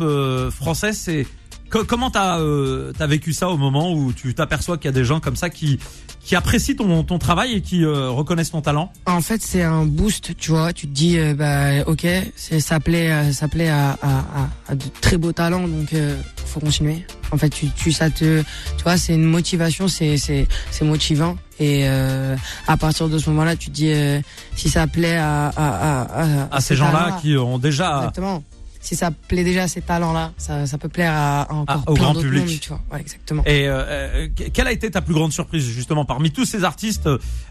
français. 0.50 0.92
C'est 0.92 1.26
comment 1.68 2.10
t'as 2.10 2.40
euh, 2.40 2.92
t'as 2.96 3.06
vécu 3.06 3.32
ça 3.32 3.48
au 3.48 3.56
moment 3.56 3.92
où 3.92 4.12
tu 4.12 4.34
t'aperçois 4.34 4.78
qu'il 4.78 4.86
y 4.86 4.88
a 4.88 4.92
des 4.92 5.04
gens 5.04 5.20
comme 5.20 5.36
ça 5.36 5.50
qui 5.50 5.78
qui 6.20 6.36
apprécient 6.36 6.74
ton 6.76 7.04
ton 7.04 7.18
travail 7.18 7.54
et 7.54 7.60
qui 7.62 7.84
euh, 7.84 8.10
reconnaissent 8.10 8.50
ton 8.50 8.60
talent? 8.60 8.92
En 9.06 9.20
fait, 9.20 9.40
c'est 9.42 9.62
un 9.62 9.84
boost, 9.86 10.36
tu 10.36 10.50
vois. 10.50 10.72
Tu 10.72 10.86
te 10.86 10.92
dis, 10.92 11.18
euh, 11.18 11.34
bah, 11.34 11.84
ok, 11.86 12.06
c'est 12.36 12.60
ça 12.60 12.80
plaît, 12.80 13.10
euh, 13.10 13.32
ça 13.32 13.48
plaît 13.48 13.68
à, 13.68 13.90
à, 14.02 14.18
à, 14.18 14.48
à 14.68 14.74
de 14.74 14.84
très 15.00 15.16
beaux 15.16 15.32
talents, 15.32 15.66
donc 15.66 15.92
euh, 15.94 16.16
faut 16.44 16.60
continuer. 16.60 17.06
En 17.30 17.36
fait, 17.38 17.50
tu, 17.50 17.70
tu 17.70 17.92
ça 17.92 18.10
te, 18.10 18.40
tu 18.42 18.82
vois, 18.82 18.96
c'est 18.96 19.14
une 19.14 19.24
motivation, 19.24 19.88
c'est 19.88 20.16
c'est 20.18 20.48
c'est 20.70 20.84
motivant. 20.84 21.36
Et 21.60 21.88
euh, 21.88 22.36
à 22.66 22.76
partir 22.76 23.08
de 23.08 23.18
ce 23.18 23.30
moment-là, 23.30 23.56
tu 23.56 23.70
te 23.70 23.74
dis, 23.74 23.90
euh, 23.90 24.20
si 24.54 24.68
ça 24.68 24.86
plaît 24.86 25.16
à 25.16 25.48
à 25.56 26.54
à, 26.54 26.60
ces 26.60 26.76
gens-là 26.76 27.18
qui 27.22 27.36
ont 27.36 27.58
déjà 27.58 27.98
exactement. 27.98 28.42
Si 28.88 28.96
ça 28.96 29.10
plaît 29.10 29.44
déjà 29.44 29.64
à 29.64 29.68
ces 29.68 29.82
talents-là, 29.82 30.32
ça, 30.38 30.64
ça 30.66 30.78
peut 30.78 30.88
plaire 30.88 31.12
à, 31.12 31.42
à 31.42 31.52
encore 31.52 31.82
Ah, 31.86 31.90
au 31.90 31.94
plein 31.94 32.04
grand 32.12 32.14
public. 32.22 32.58
tu 32.58 32.70
vois. 32.70 32.80
Ouais, 32.90 33.02
exactement. 33.02 33.42
Et 33.44 33.68
euh, 33.68 33.82
euh, 33.86 34.28
quelle 34.54 34.66
a 34.66 34.72
été 34.72 34.90
ta 34.90 35.02
plus 35.02 35.12
grande 35.12 35.30
surprise 35.30 35.62
justement 35.68 36.06
parmi 36.06 36.30
tous 36.30 36.46
ces 36.46 36.64
artistes 36.64 37.06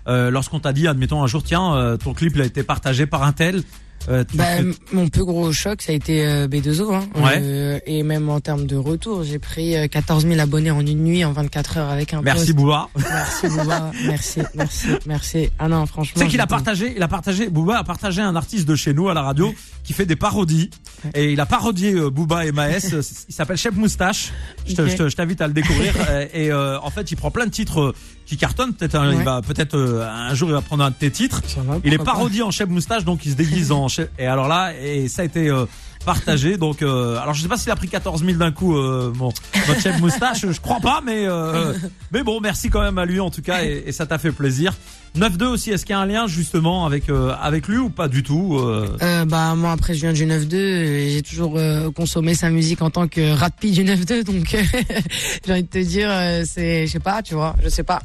euh, 0.07 0.31
lorsqu'on 0.31 0.59
t'a 0.59 0.73
dit, 0.73 0.87
admettons 0.87 1.21
un 1.21 1.27
jour, 1.27 1.43
tiens, 1.43 1.75
euh, 1.75 1.95
ton 1.95 2.15
clip 2.15 2.33
il 2.33 2.41
a 2.41 2.45
été 2.45 2.63
partagé 2.63 3.05
par 3.05 3.21
un 3.21 3.33
tel. 3.33 3.61
Euh, 4.09 4.23
Bah, 4.33 4.45
mon 4.93 5.07
plus 5.09 5.23
gros 5.25 5.51
choc, 5.51 5.81
ça 5.81 5.91
a 5.91 5.95
été 5.95 6.25
euh, 6.25 6.47
B2O. 6.47 6.93
Hein. 6.93 7.07
Ouais. 7.15 7.39
Euh, 7.41 7.79
et 7.85 8.03
même 8.03 8.29
en 8.29 8.39
termes 8.39 8.65
de 8.65 8.75
retour, 8.75 9.23
j'ai 9.23 9.39
pris 9.39 9.75
euh, 9.75 9.87
14 9.87 10.25
000 10.27 10.39
abonnés 10.39 10.71
en 10.71 10.79
une 10.81 11.03
nuit, 11.03 11.23
en 11.25 11.31
24 11.33 11.77
heures 11.77 11.89
avec 11.89 12.13
un 12.13 12.21
Merci. 12.21 12.53
Bouba. 12.53 12.89
Merci 12.97 13.47
Bouba. 13.47 13.91
merci, 14.05 14.41
merci, 14.55 14.87
merci. 15.05 15.49
Ah 15.59 15.67
non, 15.67 15.85
franchement. 15.85 16.13
Tu 16.15 16.19
sais 16.25 16.27
qu'il 16.31 16.41
a 16.41 16.47
partagé, 16.47 16.93
il 16.95 17.03
a 17.03 17.07
partagé, 17.07 17.49
Booba 17.49 17.77
a 17.79 17.83
partagé 17.83 18.21
un 18.21 18.35
artiste 18.35 18.67
de 18.67 18.75
chez 18.75 18.93
nous 18.93 19.09
à 19.09 19.13
la 19.13 19.21
radio 19.21 19.53
qui 19.83 19.93
fait 19.93 20.05
des 20.05 20.15
parodies. 20.15 20.69
Et 21.13 21.31
il 21.31 21.39
a 21.39 21.45
parodié 21.45 21.93
euh, 21.93 22.09
Booba 22.09 22.45
et 22.45 22.51
Maes. 22.51 22.93
euh, 22.93 23.01
Il 23.29 23.33
s'appelle 23.33 23.57
Chef 23.57 23.75
Moustache. 23.75 24.31
Je 24.67 25.13
t'invite 25.15 25.41
à 25.41 25.47
le 25.47 25.53
découvrir. 25.53 25.93
Euh, 26.09 26.25
et 26.33 26.51
euh, 26.51 26.79
en 26.81 26.89
fait, 26.89 27.11
il 27.11 27.15
prend 27.17 27.31
plein 27.31 27.45
de 27.45 27.51
titres 27.51 27.81
euh, 27.81 27.93
qui 28.25 28.37
cartonnent. 28.37 28.73
Peut-être 28.73 28.95
un- 28.95 29.11
il 29.11 29.17
Ouais. 29.17 29.23
va, 29.23 29.41
peut-être 29.41 29.75
euh, 29.75 30.07
un 30.07 30.33
jour 30.35 30.47
il 30.49 30.53
va 30.53 30.61
prendre 30.61 30.83
un 30.83 30.89
de 30.91 30.95
tes 30.95 31.11
titres. 31.11 31.41
Va, 31.65 31.79
Il 31.83 31.91
est 31.93 31.97
pas. 31.97 32.05
parodié 32.05 32.43
en 32.43 32.51
Chef 32.51 32.69
Moustache, 32.69 33.03
donc 33.03 33.25
il 33.25 33.31
se 33.31 33.35
déguise 33.35 33.71
en 33.71 33.87
Et 34.19 34.25
alors 34.25 34.47
là, 34.47 34.73
et 34.79 35.07
ça 35.07 35.21
a 35.21 35.25
été 35.25 35.49
euh, 35.49 35.65
partagé. 36.05 36.57
Donc, 36.57 36.81
euh, 36.81 37.17
alors 37.17 37.33
je 37.33 37.41
sais 37.41 37.47
pas 37.47 37.57
s'il 37.57 37.71
a 37.71 37.75
pris 37.75 37.89
14 37.89 38.23
000 38.23 38.37
d'un 38.37 38.51
coup, 38.51 38.77
euh, 38.77 39.11
mon 39.15 39.31
notre 39.67 39.81
chef 39.81 39.99
moustache. 39.99 40.45
Je 40.49 40.59
crois 40.61 40.79
pas, 40.79 41.01
mais 41.05 41.25
euh, 41.25 41.73
mais 42.11 42.23
bon, 42.23 42.39
merci 42.39 42.69
quand 42.69 42.81
même 42.81 42.97
à 42.97 43.05
lui 43.05 43.19
en 43.19 43.29
tout 43.29 43.41
cas, 43.41 43.63
et, 43.63 43.83
et 43.87 43.91
ça 43.91 44.05
t'a 44.05 44.17
fait 44.17 44.31
plaisir. 44.31 44.73
9-2 45.17 45.43
aussi. 45.45 45.71
Est-ce 45.71 45.85
qu'il 45.85 45.93
y 45.93 45.97
a 45.97 45.99
un 45.99 46.05
lien 46.05 46.27
justement 46.27 46.85
avec 46.85 47.09
euh, 47.09 47.33
avec 47.41 47.67
lui 47.67 47.77
ou 47.77 47.89
pas 47.89 48.07
du 48.07 48.23
tout 48.23 48.57
euh? 48.59 48.87
Euh, 49.01 49.25
bah 49.25 49.55
moi 49.55 49.71
après 49.71 49.93
je 49.93 50.01
viens 50.01 50.13
du 50.13 50.25
9-2 50.25 50.55
et 50.55 51.09
j'ai 51.09 51.21
toujours 51.21 51.57
euh, 51.57 51.91
consommé 51.91 52.35
sa 52.35 52.49
musique 52.49 52.81
en 52.81 52.89
tant 52.89 53.07
que 53.07 53.33
rapide 53.33 53.73
du 53.73 53.83
9-2 53.83 54.23
donc 54.23 54.55
j'ai 55.45 55.51
envie 55.51 55.63
de 55.63 55.67
te 55.67 55.79
dire 55.79 56.09
euh, 56.11 56.43
c'est 56.45 56.87
je 56.87 56.91
sais 56.91 56.99
pas 56.99 57.21
tu 57.21 57.33
vois 57.33 57.55
je 57.63 57.69
sais 57.69 57.83
pas. 57.83 58.01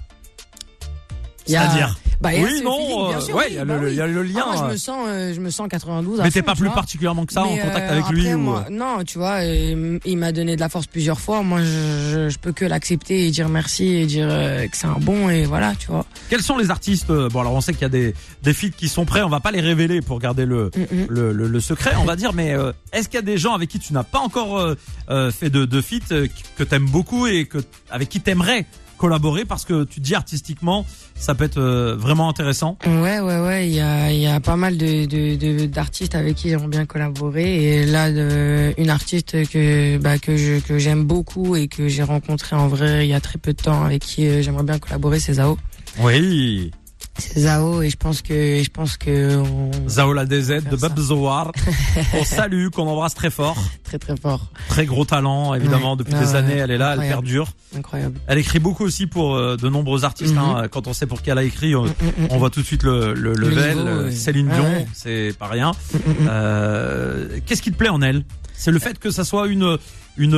C'est-à-dire 1.60 1.98
bah, 2.20 2.30
Oui, 2.34 2.62
non, 2.62 3.10
euh, 3.12 3.18
ouais, 3.18 3.32
oui, 3.34 3.42
il 3.50 3.54
y 3.54 3.58
a 3.58 3.64
bah 3.64 3.74
oui. 3.82 3.94
y 3.94 4.00
a 4.00 4.06
le 4.06 4.22
lien, 4.22 4.42
Ah, 4.44 4.46
moi, 4.46 4.56
je 4.56 4.62
euh. 4.62 4.68
me 4.72 4.76
sens 4.76 5.06
euh, 5.08 5.34
je 5.34 5.40
me 5.40 5.50
sens 5.50 5.66
92 5.68 6.20
à 6.20 6.24
Mais 6.24 6.30
t'es 6.30 6.42
pas 6.42 6.54
plus 6.54 6.66
vois. 6.66 6.74
particulièrement 6.74 7.26
que 7.26 7.32
ça 7.32 7.42
en 7.42 7.56
contact 7.56 7.90
euh, 7.90 7.92
avec 7.92 8.08
lui 8.10 8.32
ou 8.32 8.38
moi, 8.38 8.64
Non, 8.70 9.02
tu 9.04 9.18
vois, 9.18 9.42
euh, 9.42 9.98
il 10.04 10.18
m'a 10.18 10.30
donné 10.32 10.54
de 10.54 10.60
la 10.60 10.68
force 10.68 10.86
plusieurs 10.86 11.20
fois. 11.20 11.42
Moi, 11.42 11.60
je, 11.62 12.36
peux 12.38 12.52
que 12.52 12.64
l'accepter 12.64 13.26
et 13.26 13.30
dire 13.30 13.48
merci 13.48 13.88
et 13.96 14.06
dire 14.06 14.28
euh, 14.30 14.66
que 14.68 14.76
c'est 14.76 14.86
un 14.86 14.98
bon 15.00 15.28
et 15.30 15.44
voilà, 15.44 15.74
tu 15.78 15.88
vois. 15.88 16.06
Quels 16.30 16.42
sont 16.42 16.56
les 16.58 16.70
artistes 16.70 17.10
euh, 17.10 17.28
Bon, 17.28 17.40
alors 17.40 17.54
on 17.54 17.60
sait 17.60 17.72
qu'il 17.72 17.82
y 17.82 17.86
a 17.86 17.88
des 17.88 18.14
des 18.42 18.54
feats 18.54 18.70
qui 18.76 18.88
sont 18.88 19.04
prêts. 19.04 19.22
On 19.22 19.28
va 19.28 19.40
pas 19.40 19.50
les 19.50 19.60
révéler 19.60 20.00
pour 20.00 20.18
garder 20.20 20.46
le 20.46 20.70
Mm, 20.76 20.80
mm. 20.96 21.06
le, 21.08 21.32
le, 21.32 21.46
le 21.48 21.60
secret, 21.60 21.92
on 22.00 22.04
va 22.04 22.16
dire. 22.16 22.32
Mais 22.32 22.52
euh, 22.54 22.72
est-ce 22.92 23.08
qu'il 23.08 23.16
y 23.16 23.18
a 23.18 23.22
des 23.22 23.36
gens 23.38 23.54
avec 23.54 23.68
qui 23.68 23.78
tu 23.78 23.92
n'as 23.92 24.02
pas 24.04 24.18
encore 24.20 24.58
euh, 24.58 24.74
euh, 25.10 25.30
fait 25.30 25.50
de 25.50 25.64
de 25.64 25.80
feat 25.80 26.12
euh, 26.12 26.28
que 26.56 26.62
t'aimes 26.64 26.86
beaucoup 26.88 27.26
et 27.26 27.46
que 27.46 27.58
avec 27.90 28.08
qui 28.08 28.20
t'aimerais 28.20 28.64
collaborer 29.02 29.44
parce 29.44 29.64
que 29.64 29.82
tu 29.84 30.00
te 30.00 30.04
dis 30.04 30.14
artistiquement 30.14 30.86
ça 31.16 31.34
peut 31.34 31.44
être 31.44 31.58
euh, 31.60 31.96
vraiment 31.98 32.28
intéressant. 32.28 32.78
Ouais, 32.86 33.18
ouais, 33.20 33.40
ouais. 33.46 33.68
Il 33.68 33.74
y 33.74 33.80
a, 33.80 34.12
il 34.12 34.20
y 34.20 34.26
a 34.26 34.38
pas 34.40 34.56
mal 34.56 34.76
de 34.76 35.06
de- 35.06 35.34
de- 35.36 35.66
d'artistes 35.66 36.14
avec 36.14 36.36
qui 36.36 36.48
j'aimerais 36.50 36.68
bien 36.68 36.86
collaborer. 36.86 37.48
Et 37.64 37.86
là, 37.86 38.10
de, 38.12 38.72
une 38.78 38.90
artiste 38.90 39.32
que 39.50 39.98
bah, 39.98 40.18
que 40.18 40.36
je 40.36 40.60
que 40.60 40.78
j'aime 40.78 41.04
beaucoup 41.04 41.56
et 41.56 41.66
que 41.68 41.88
j'ai 41.88 42.04
rencontré 42.04 42.54
en 42.56 42.68
vrai 42.68 43.06
il 43.06 43.10
y 43.10 43.14
a 43.14 43.20
très 43.20 43.38
peu 43.38 43.52
de 43.52 43.62
temps, 43.62 43.82
avec 43.84 44.02
qui 44.02 44.26
euh, 44.26 44.40
j'aimerais 44.42 44.64
bien 44.64 44.78
collaborer, 44.78 45.18
c'est 45.20 45.34
Zao. 45.34 45.58
Oui. 46.00 46.70
C'est 47.18 47.40
Zao 47.40 47.82
et 47.82 47.90
je 47.90 47.96
pense 47.96 48.22
que 48.22 48.62
je 48.62 48.70
pense 48.70 48.96
que 48.96 49.36
on... 49.36 49.70
Zaola 49.88 50.24
DZ 50.24 50.30
de 50.30 50.60
faire 50.62 50.78
ça. 50.78 50.88
Bab 50.88 50.98
Zohar. 50.98 51.52
on 52.18 52.24
salue, 52.24 52.68
qu'on 52.68 52.86
embrasse 52.86 53.14
très 53.14 53.30
fort. 53.30 53.56
très 53.84 53.98
très 53.98 54.16
fort, 54.16 54.50
Très 54.68 54.86
gros 54.86 55.04
talent, 55.04 55.52
évidemment, 55.54 55.92
Ouais. 55.92 55.98
depuis 55.98 56.14
des 56.14 56.30
ouais. 56.30 56.34
années. 56.36 56.56
Elle 56.56 56.70
est 56.70 56.78
là, 56.78 56.94
elle 56.94 57.06
perdure. 57.06 57.48
incroyable. 57.76 58.18
Elle 58.26 58.38
écrit 58.38 58.58
beaucoup 58.60 58.84
aussi 58.84 59.06
pour 59.06 59.36
euh, 59.36 59.56
de 59.56 59.68
nombreux 59.68 60.04
artistes. 60.04 60.32
Mhm. 60.34 60.38
hein. 60.40 60.68
Quand 60.70 60.86
on 60.86 60.94
sait 60.94 61.06
pour 61.06 61.20
qui 61.20 61.28
elle 61.30 61.38
a 61.38 61.42
écrit, 61.44 61.74
on, 61.76 61.84
Mm, 61.84 61.88
mm, 61.88 62.22
mm. 62.24 62.26
on 62.30 62.38
voit 62.38 62.48
tout 62.50 62.60
de 62.62 62.66
suite 62.66 62.82
le, 62.82 63.12
le 63.14 63.34
Le 63.34 63.48
level. 63.50 63.76
niveau, 63.76 63.88
Euh. 63.88 64.10
Céline 64.10 64.48
Dion, 64.48 64.62
ouais. 64.64 64.86
c'est 64.94 65.34
pas 65.38 65.48
rien. 65.48 65.72
Mm. 65.92 65.98
Euh, 66.28 67.38
Qu'est-ce 67.46 67.62
qui 67.62 67.72
te 67.72 67.76
plaît 67.76 67.88
en 67.90 68.00
elle? 68.02 68.24
C'est 68.54 68.70
le 68.70 68.78
fait 68.78 68.98
que 68.98 69.10
ça 69.10 69.24
soit 69.24 69.48
une 69.48 69.76
une 70.16 70.34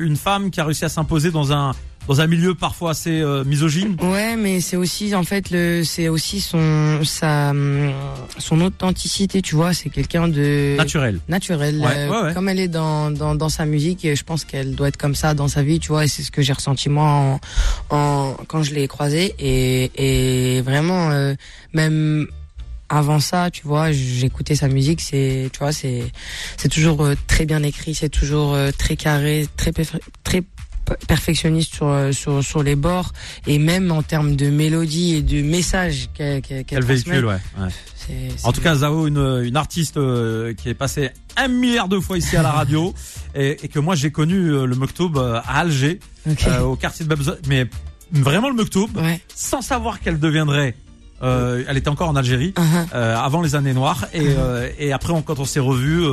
une 0.00 0.16
femme 0.16 0.50
qui 0.50 0.60
a 0.60 0.64
réussi 0.64 0.84
à 0.84 0.88
s'imposer 0.88 1.30
dans 1.30 1.52
un 1.52 1.72
dans 2.08 2.20
un 2.20 2.26
milieu 2.26 2.54
parfois 2.54 2.90
assez 2.92 3.20
euh, 3.20 3.44
misogyne. 3.44 3.96
Ouais, 4.00 4.36
mais 4.36 4.60
c'est 4.60 4.76
aussi 4.76 5.14
en 5.14 5.24
fait 5.24 5.50
le, 5.50 5.82
c'est 5.84 6.08
aussi 6.08 6.40
son 6.40 7.00
sa 7.04 7.50
hum, 7.50 7.92
son 8.38 8.60
authenticité, 8.60 9.42
tu 9.42 9.54
vois. 9.54 9.72
C'est 9.74 9.90
quelqu'un 9.90 10.28
de 10.28 10.76
Naturel. 10.76 11.20
naturel. 11.28 11.78
Ouais, 11.78 11.86
euh, 11.96 12.08
ouais, 12.10 12.22
ouais. 12.28 12.34
Comme 12.34 12.48
elle 12.48 12.60
est 12.60 12.68
dans, 12.68 13.10
dans 13.10 13.34
dans 13.34 13.48
sa 13.48 13.66
musique, 13.66 14.04
et 14.04 14.16
je 14.16 14.24
pense 14.24 14.44
qu'elle 14.44 14.74
doit 14.74 14.88
être 14.88 14.96
comme 14.96 15.14
ça 15.14 15.34
dans 15.34 15.48
sa 15.48 15.62
vie, 15.62 15.78
tu 15.80 15.88
vois. 15.88 16.04
Et 16.04 16.08
c'est 16.08 16.22
ce 16.22 16.30
que 16.30 16.42
j'ai 16.42 16.52
ressenti 16.52 16.88
moi 16.88 17.04
en, 17.04 17.40
en 17.90 18.36
quand 18.48 18.62
je 18.62 18.74
l'ai 18.74 18.88
croisée 18.88 19.34
et 19.38 19.90
et 19.96 20.62
vraiment 20.62 21.10
euh, 21.10 21.34
même 21.72 22.26
avant 22.88 23.18
ça, 23.18 23.50
tu 23.50 23.62
vois, 23.66 23.90
j'écoutais 23.90 24.54
sa 24.54 24.68
musique, 24.68 25.00
c'est, 25.00 25.50
tu 25.52 25.58
vois, 25.58 25.72
c'est, 25.72 26.04
c'est 26.56 26.68
toujours 26.68 27.02
euh, 27.04 27.14
très 27.26 27.44
bien 27.44 27.62
écrit, 27.64 27.94
c'est 27.94 28.08
toujours 28.08 28.54
euh, 28.54 28.70
très 28.70 28.94
carré, 28.96 29.48
très, 29.56 29.72
très 29.72 30.42
perfectionniste 31.06 31.74
sur, 31.74 31.88
euh, 31.88 32.12
sur, 32.12 32.42
sur 32.44 32.62
les 32.62 32.76
bords, 32.76 33.12
et 33.46 33.58
même 33.58 33.90
en 33.92 34.02
termes 34.02 34.36
de 34.36 34.48
mélodie 34.50 35.14
et 35.16 35.22
de 35.22 35.42
message 35.42 36.08
qu'elle, 36.14 36.42
véhicule, 36.84 37.26
ouais. 37.26 37.38
En 38.44 38.52
tout 38.52 38.60
cas, 38.60 38.76
Zao, 38.76 39.06
une, 39.08 39.42
une 39.44 39.56
artiste 39.56 39.96
euh, 39.96 40.54
qui 40.54 40.68
est 40.68 40.74
passée 40.74 41.10
un 41.36 41.48
milliard 41.48 41.88
de 41.88 41.98
fois 41.98 42.16
ici 42.18 42.36
à 42.36 42.42
la 42.42 42.52
radio 42.52 42.94
et, 43.34 43.64
et 43.64 43.68
que 43.68 43.78
moi 43.80 43.94
j'ai 43.96 44.10
connu 44.12 44.36
euh, 44.52 44.64
le 44.64 44.76
Mektoub 44.76 45.16
euh, 45.16 45.40
à 45.44 45.58
Alger, 45.60 45.98
euh, 46.46 46.60
au 46.60 46.76
quartier 46.76 47.04
de 47.04 47.10
Babzo, 47.10 47.32
mais 47.48 47.66
vraiment 48.12 48.48
le 48.48 48.54
Mektoub, 48.54 48.88
ouais. 48.96 49.20
sans 49.34 49.60
savoir 49.62 49.98
qu'elle 50.00 50.20
deviendrait. 50.20 50.76
euh, 51.22 51.64
elle 51.66 51.76
était 51.78 51.88
encore 51.88 52.08
en 52.10 52.16
Algérie 52.16 52.52
Uh-huh. 52.56 52.86
euh, 52.94 53.16
avant 53.16 53.40
les 53.42 53.54
années 53.56 53.72
noires 53.74 54.06
et, 54.12 54.20
euh, 54.22 54.68
et 54.78 54.92
après 54.92 55.12
on- 55.12 55.22
quand 55.22 55.38
on 55.40 55.44
s'est 55.46 55.60
revu 55.60 56.04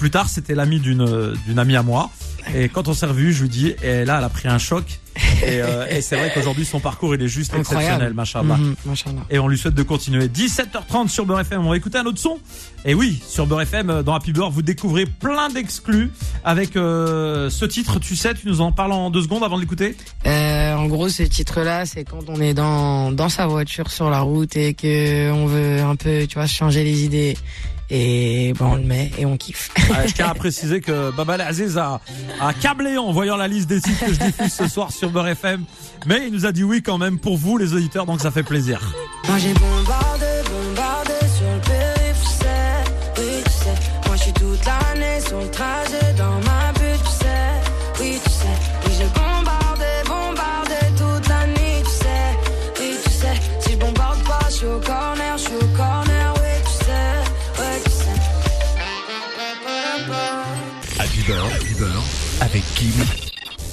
plus 0.00 0.10
tard 0.10 0.28
c'était 0.28 0.54
l'ami 0.54 0.80
d'une 0.80 1.04
d'une 1.46 1.58
amie 1.58 1.76
à 1.76 1.82
moi 1.82 2.10
et 2.54 2.68
quand 2.70 2.88
on 2.88 2.94
s'est 2.94 3.06
revu 3.06 3.32
je 3.34 3.42
lui 3.42 3.48
dis 3.50 3.74
et 3.82 4.04
là 4.06 4.16
elle 4.18 4.24
a 4.24 4.28
pris 4.30 4.48
un 4.48 4.56
choc 4.58 4.98
et, 5.42 5.60
euh, 5.60 5.86
et 5.90 6.00
c'est 6.00 6.16
vrai 6.16 6.30
qu'aujourd'hui 6.34 6.64
son 6.64 6.80
parcours 6.80 7.14
il 7.14 7.20
est 7.22 7.28
juste 7.28 7.52
Incroyable. 7.52 7.84
exceptionnel 7.84 8.14
machallah 8.14 8.56
machallah. 8.86 9.20
et 9.28 9.38
on 9.38 9.46
lui 9.48 9.58
souhaite 9.58 9.74
de 9.74 9.82
continuer. 9.82 10.28
17h30 10.28 11.08
sur 11.08 11.26
Beurre 11.26 11.40
FM. 11.40 11.66
On 11.66 11.70
va 11.70 11.76
écouter 11.76 11.98
un 11.98 12.06
autre 12.06 12.18
son. 12.18 12.38
Et 12.84 12.94
oui, 12.94 13.20
sur 13.28 13.46
Beurre 13.46 13.62
FM, 13.62 13.90
euh, 13.90 14.02
dans 14.02 14.14
Happy 14.14 14.32
Beurre, 14.32 14.50
vous 14.50 14.62
découvrez 14.62 15.04
plein 15.06 15.48
d'exclus 15.50 16.10
avec 16.44 16.76
euh, 16.76 17.50
ce 17.50 17.64
titre. 17.66 17.98
Tu 17.98 18.16
sais, 18.16 18.32
tu 18.34 18.46
nous 18.46 18.60
en 18.60 18.72
parles 18.72 18.92
en 18.92 19.10
deux 19.10 19.22
secondes 19.22 19.44
avant 19.44 19.56
de 19.56 19.60
l'écouter. 19.62 19.96
Euh, 20.26 20.74
en 20.74 20.86
gros, 20.86 21.08
ce 21.08 21.22
titre-là, 21.24 21.84
c'est 21.86 22.04
quand 22.04 22.28
on 22.28 22.40
est 22.40 22.54
dans 22.54 23.10
dans 23.12 23.28
sa 23.28 23.46
voiture 23.46 23.90
sur 23.90 24.08
la 24.08 24.20
route 24.20 24.56
et 24.56 24.72
que 24.74 25.30
on 25.32 25.46
veut 25.46 25.80
un 25.82 25.96
peu, 25.96 26.26
tu 26.26 26.34
vois, 26.36 26.46
changer 26.46 26.84
les 26.84 27.04
idées. 27.04 27.36
Et 27.90 28.52
bon, 28.56 28.72
on 28.72 28.76
le 28.76 28.82
met 28.82 29.10
et 29.18 29.26
on 29.26 29.36
kiffe. 29.36 29.70
Euh, 29.90 30.06
je 30.06 30.12
tiens 30.14 30.28
à 30.28 30.34
préciser 30.34 30.80
que 30.80 31.10
Babal 31.16 31.40
Aziz 31.40 31.76
a, 31.76 32.00
a 32.40 32.52
câblé 32.54 32.96
en 32.98 33.10
voyant 33.12 33.36
la 33.36 33.48
liste 33.48 33.68
des 33.68 33.80
titres 33.80 34.06
que 34.06 34.14
je 34.14 34.20
diffuse 34.20 34.52
ce 34.52 34.68
soir 34.68 34.92
sur 34.92 35.10
Beurre 35.10 35.28
FM. 35.28 35.64
Mais 36.06 36.26
il 36.28 36.32
nous 36.32 36.46
a 36.46 36.52
dit 36.52 36.62
oui 36.62 36.82
quand 36.82 36.98
même 36.98 37.18
pour 37.18 37.36
vous, 37.36 37.58
les 37.58 37.74
auditeurs, 37.74 38.06
donc 38.06 38.20
ça 38.20 38.30
fait 38.30 38.44
plaisir. 38.44 38.80
Moi 39.28 39.38
j'ai 39.38 39.52
bombardé, 39.54 40.26
bombardé 40.48 41.12
sur 41.36 41.46
le 41.52 41.60
périph', 41.62 42.22
tu 42.22 42.44
sais, 42.44 42.84
oui 43.18 43.42
tu 43.44 43.50
sais. 43.50 43.74
Moi 44.06 44.16
je 44.16 44.22
suis 44.22 44.32
toute 44.32 44.64
l'année 44.64 45.20
sur 45.26 45.40
le 45.40 45.50
trajet 45.50 45.89
avec 62.60 62.74
Kim 62.74 62.92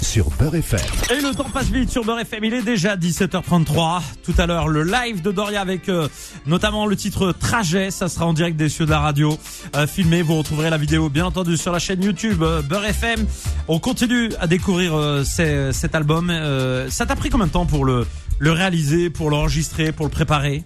sur 0.02 0.30
Beurre 0.39 0.56
FM. 0.56 0.80
Et 1.12 1.21
le 1.21 1.34
temps 1.36 1.50
passe 1.50 1.65
vite 1.69 1.89
sur 1.89 2.06
Beurre 2.06 2.19
FM, 2.19 2.43
il 2.45 2.54
est 2.54 2.62
déjà 2.62 2.95
17h33. 2.95 4.02
Tout 4.23 4.34
à 4.38 4.45
l'heure, 4.45 4.67
le 4.69 4.84
live 4.84 5.21
de 5.21 5.32
Doria 5.32 5.60
avec 5.60 5.89
euh, 5.89 6.08
notamment 6.45 6.86
le 6.86 6.95
titre 6.95 7.34
Trajet, 7.34 7.91
ça 7.91 8.08
sera 8.08 8.26
en 8.26 8.34
direct 8.34 8.56
des 8.56 8.69
cieux 8.69 8.86
de 8.86 8.91
la 8.91 9.00
radio, 9.00 9.38
euh, 9.76 9.88
filmé. 9.88 10.21
Vous 10.21 10.38
retrouverez 10.38 10.69
la 10.69 10.78
vidéo 10.78 11.10
bien 11.10 11.26
entendu 11.26 11.58
sur 11.58 11.71
la 11.73 11.80
chaîne 11.80 12.02
YouTube 12.04 12.41
euh, 12.43 12.62
Beurre 12.62 12.86
FM. 12.86 13.26
On 13.67 13.80
continue 13.80 14.30
à 14.39 14.47
découvrir 14.47 14.95
euh, 14.95 15.23
ces- 15.26 15.73
cet 15.73 15.93
album. 15.95 16.30
Euh, 16.30 16.89
ça 16.89 17.06
t'a 17.06 17.15
pris 17.17 17.30
combien 17.30 17.47
de 17.47 17.52
temps 17.52 17.65
pour 17.65 17.84
le, 17.84 18.06
le 18.39 18.52
réaliser, 18.52 19.10
pour 19.10 19.30
l'enregistrer, 19.30 19.91
pour 19.91 20.06
le 20.06 20.12
préparer? 20.12 20.63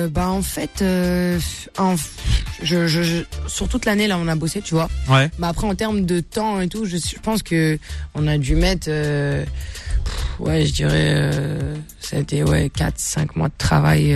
Euh, 0.00 0.08
bah 0.08 0.28
en 0.28 0.42
fait, 0.42 0.82
euh, 0.82 1.38
en- 1.78 1.96
je, 2.62 2.86
je, 2.86 3.02
je- 3.02 3.22
sur 3.46 3.68
toute 3.68 3.84
l'année 3.84 4.06
là, 4.06 4.18
on 4.18 4.28
a 4.28 4.34
bossé, 4.36 4.60
tu 4.62 4.74
vois. 4.74 4.88
Ouais. 5.08 5.30
Bah 5.38 5.48
après 5.48 5.66
en 5.66 5.74
termes 5.74 6.04
de 6.06 6.20
temps 6.20 6.60
et 6.60 6.68
tout, 6.68 6.84
je, 6.84 6.96
je 6.96 7.18
pense 7.22 7.42
que 7.42 7.78
on 8.14 8.26
a 8.26 8.38
dû 8.38 8.54
mettre, 8.56 8.86
euh, 8.88 9.44
pff, 10.04 10.40
ouais, 10.40 10.66
je 10.66 10.72
dirais, 10.72 11.12
euh, 11.16 11.74
c'était 12.00 12.42
ouais 12.42 12.70
4-5 12.76 13.28
mois 13.36 13.48
de 13.48 13.54
travail 13.58 14.12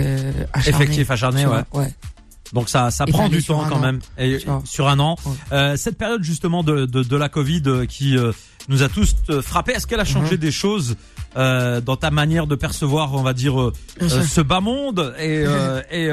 acharné. 0.53 0.69
Effectif 0.83 1.11
acharné, 1.11 1.45
ouais. 1.45 1.61
ouais. 1.73 1.93
Donc 2.53 2.69
ça, 2.69 2.91
ça 2.91 3.05
Et 3.07 3.11
prend 3.11 3.27
du 3.27 3.43
temps 3.43 3.65
quand 3.67 3.77
an, 3.77 3.79
même. 3.79 3.99
Et 4.17 4.37
sur 4.65 4.87
un 4.87 4.99
an. 4.99 5.15
Ouais. 5.25 5.31
Euh, 5.51 5.77
cette 5.77 5.97
période 5.97 6.23
justement 6.23 6.63
de, 6.63 6.85
de, 6.85 7.03
de 7.03 7.15
la 7.17 7.27
Covid 7.27 7.63
qui 7.89 8.15
nous 8.69 8.81
a 8.83 8.87
tous 8.89 9.15
euh, 9.29 9.41
frappé, 9.41 9.73
est-ce 9.73 9.85
qu'elle 9.87 9.99
a 9.99 10.05
changé 10.05 10.33
Mhm. 10.33 10.37
des 10.41 10.51
choses 10.51 10.95
euh, 11.35 11.81
dans 11.81 11.95
ta 11.95 12.11
manière 12.11 12.47
de 12.47 12.55
percevoir, 12.55 13.13
on 13.13 13.23
va 13.23 13.33
dire, 13.33 13.59
euh, 13.59 13.73
euh, 14.01 14.23
ce 14.23 14.41
bas 14.41 14.61
monde 14.61 15.13
Et, 15.19 15.43
euh, 15.45 15.81
et 15.91 16.05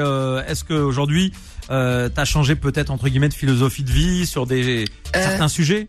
est-ce 0.49 0.63
qu'aujourd'hui, 0.63 1.33
euh, 1.71 2.09
t'as 2.13 2.25
changé 2.25 2.55
peut-être 2.55 2.91
entre 2.91 3.07
guillemets 3.09 3.29
de 3.29 3.33
philosophie 3.33 3.83
de 3.83 3.91
vie 3.91 4.25
sur 4.25 4.45
des 4.45 4.85
certains 5.13 5.47
sujets? 5.47 5.87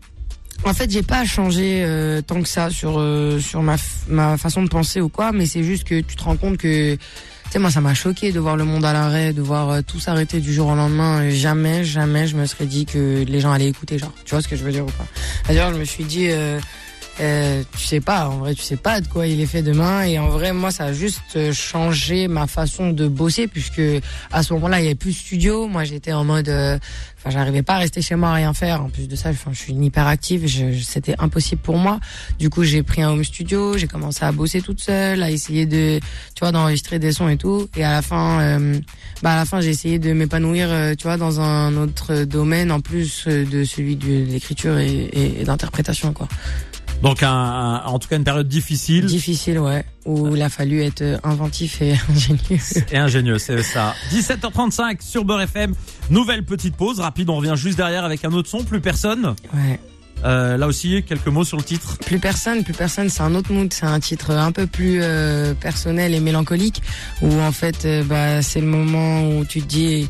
En 0.65 0.73
fait, 0.73 0.91
j'ai 0.91 1.03
pas 1.03 1.25
changé 1.25 1.83
euh, 1.85 2.23
tant 2.23 2.41
que 2.41 2.49
ça 2.49 2.71
sur 2.71 2.99
euh, 2.99 3.39
sur 3.41 3.63
ma 3.63 3.77
ma 4.09 4.39
façon 4.39 4.63
de 4.63 4.69
penser 4.69 5.01
ou 5.01 5.09
quoi, 5.09 5.33
mais 5.33 5.47
c'est 5.47 5.63
juste 5.65 5.85
que 5.85 6.01
tu 6.01 6.17
te 6.17 6.23
rends 6.23 6.37
compte 6.37 6.57
que 6.57 6.95
tu 6.95 7.01
sais 7.51 7.59
moi 7.59 7.71
ça 7.71 7.81
m'a 7.83 7.93
choqué 7.93 8.33
de 8.33 8.41
voir 8.41 8.57
le 8.57 8.65
monde 8.65 8.85
à 8.85 8.93
l'arrêt, 8.93 9.33
de 9.33 9.43
voir 9.43 9.69
euh, 9.69 9.81
tout 9.87 10.01
s'arrêter 10.01 10.41
du 10.41 10.55
jour 10.55 10.69
au 10.69 10.75
lendemain. 10.75 11.29
Jamais 11.29 11.85
jamais 11.85 12.27
je 12.27 12.37
me 12.37 12.47
serais 12.47 12.67
dit 12.67 12.87
que 12.87 13.25
les 13.27 13.41
gens 13.41 13.53
allaient 13.53 13.69
écouter 13.69 13.99
genre. 13.99 14.13
Tu 14.25 14.31
vois 14.31 14.41
ce 14.41 14.49
que 14.49 14.57
je 14.57 14.65
veux 14.65 14.73
dire 14.73 14.85
ou 14.85 14.91
pas? 14.91 15.07
D'ailleurs, 15.49 15.75
je 15.75 15.79
me 15.79 15.85
suis 15.85 16.05
dit 16.05 16.29
euh, 17.21 17.63
tu 17.77 17.87
sais 17.87 18.01
pas, 18.01 18.29
en 18.29 18.39
vrai, 18.39 18.55
tu 18.55 18.63
sais 18.63 18.77
pas 18.77 19.01
de 19.01 19.07
quoi 19.07 19.27
il 19.27 19.41
est 19.41 19.47
fait 19.47 19.63
demain. 19.63 20.03
Et 20.03 20.19
en 20.19 20.29
vrai, 20.29 20.53
moi, 20.53 20.71
ça 20.71 20.87
a 20.87 20.93
juste 20.93 21.37
euh, 21.37 21.53
changé 21.53 22.27
ma 22.27 22.47
façon 22.47 22.91
de 22.91 23.07
bosser, 23.07 23.47
puisque 23.47 23.83
à 24.33 24.43
ce 24.43 24.53
moment-là, 24.55 24.81
il 24.81 24.85
y 24.85 24.87
avait 24.87 24.95
plus 24.97 25.13
de 25.13 25.17
studio. 25.17 25.69
Moi, 25.69 25.85
j'étais 25.85 26.13
en 26.13 26.25
mode, 26.25 26.49
euh, 26.49 26.77
enfin, 27.19 27.31
j'arrivais 27.31 27.63
pas 27.63 27.75
à 27.75 27.79
rester 27.79 28.03
chez 28.03 28.17
moi 28.17 28.31
à 28.31 28.35
rien 28.35 28.53
faire. 28.53 28.83
En 28.83 28.89
plus 28.89 29.07
de 29.07 29.15
ça, 29.15 29.31
je 29.33 29.57
suis 29.57 29.73
une 29.73 29.85
hyperactive. 29.85 30.47
C'était 30.83 31.15
impossible 31.19 31.61
pour 31.63 31.77
moi. 31.77 32.01
Du 32.39 32.51
coup, 32.51 32.65
j'ai 32.65 32.83
pris 32.83 33.03
un 33.03 33.11
home 33.11 33.25
studio. 33.25 33.79
J'ai 33.79 33.87
commencé 33.87 34.25
à 34.25 34.33
bosser 34.33 34.61
toute 34.61 34.81
seule, 34.81 35.23
à 35.23 35.31
essayer 35.31 35.67
de, 35.67 36.01
tu 36.35 36.41
vois, 36.41 36.51
d'enregistrer 36.51 36.99
des 36.99 37.13
sons 37.13 37.29
et 37.29 37.37
tout. 37.37 37.69
Et 37.77 37.85
à 37.85 37.93
la 37.93 38.03
fin, 38.03 38.41
euh, 38.41 38.81
bah, 39.23 39.35
à 39.35 39.37
la 39.37 39.45
fin, 39.45 39.61
j'ai 39.61 39.71
essayé 39.71 40.01
de 40.01 40.13
m'épanouir, 40.13 40.67
euh, 40.69 40.95
tu 40.97 41.05
vois, 41.05 41.17
dans 41.17 41.41
un 41.41 41.77
autre 41.77 42.25
domaine 42.25 42.73
en 42.73 42.81
plus 42.81 43.29
de 43.29 43.63
celui 43.63 43.95
de 43.95 44.25
l'écriture 44.25 44.79
et 44.79 45.45
d'interprétation, 45.45 46.13
quoi. 46.13 46.29
Donc 47.05 47.23
un, 47.23 47.29
un- 47.31 47.85
en 47.85 47.99
tout 48.01 48.09
cas 48.09 48.17
une 48.17 48.25
période 48.25 48.49
difficile 48.49 49.07
Difficile, 49.07 49.59
ouais. 49.61 49.85
Où 50.07 50.35
il 50.35 50.43
a 50.43 50.49
fallu 50.49 50.83
être 50.83 51.03
euh, 51.03 51.19
inventif 51.23 51.81
et 51.83 51.93
ingénieux. 52.11 52.59
et 52.91 52.97
ingénieux, 52.99 53.39
c'est 53.39 53.63
ça. 53.63 53.95
17h35 54.11 55.01
sur 55.03 55.25
Beurre 55.25 55.43
FM. 55.43 55.75
Nouvelle 56.11 56.45
petite 56.45 56.77
pause 56.77 57.01
rapide, 57.01 57.29
on 57.31 57.37
revient 57.37 57.55
juste 57.57 57.77
derrière 57.77 58.05
avec 58.05 58.25
un 58.25 58.33
autre 58.33 58.49
son, 58.49 58.65
plus 58.65 58.81
personne. 58.81 59.35
Ouais. 59.55 59.79
Euh, 60.25 60.57
là 60.57 60.67
aussi, 60.67 61.03
quelques 61.07 61.27
mots 61.27 61.45
sur 61.45 61.59
le 61.59 61.63
titre. 61.63 61.99
Plus 61.99 62.19
personne, 62.19 62.65
plus 62.65 62.73
personne, 62.73 63.11
c'est 63.11 63.21
un 63.23 63.35
autre 63.35 63.53
mood, 63.53 63.71
c'est 63.73 63.85
un 63.85 64.01
titre 64.01 64.31
un 64.31 64.53
peu 64.53 64.67
plus 64.67 65.01
euh, 65.03 65.53
personnel 65.53 66.15
et 66.15 66.21
mélancolique, 66.21 66.81
où 67.21 67.31
en 67.41 67.53
fait, 67.53 67.85
euh, 67.85 68.03
bah, 68.05 68.41
c'est 68.41 68.61
le 68.61 68.67
moment 68.67 69.29
où 69.29 69.45
tu 69.45 69.61
te 69.61 69.67
dis, 69.67 70.09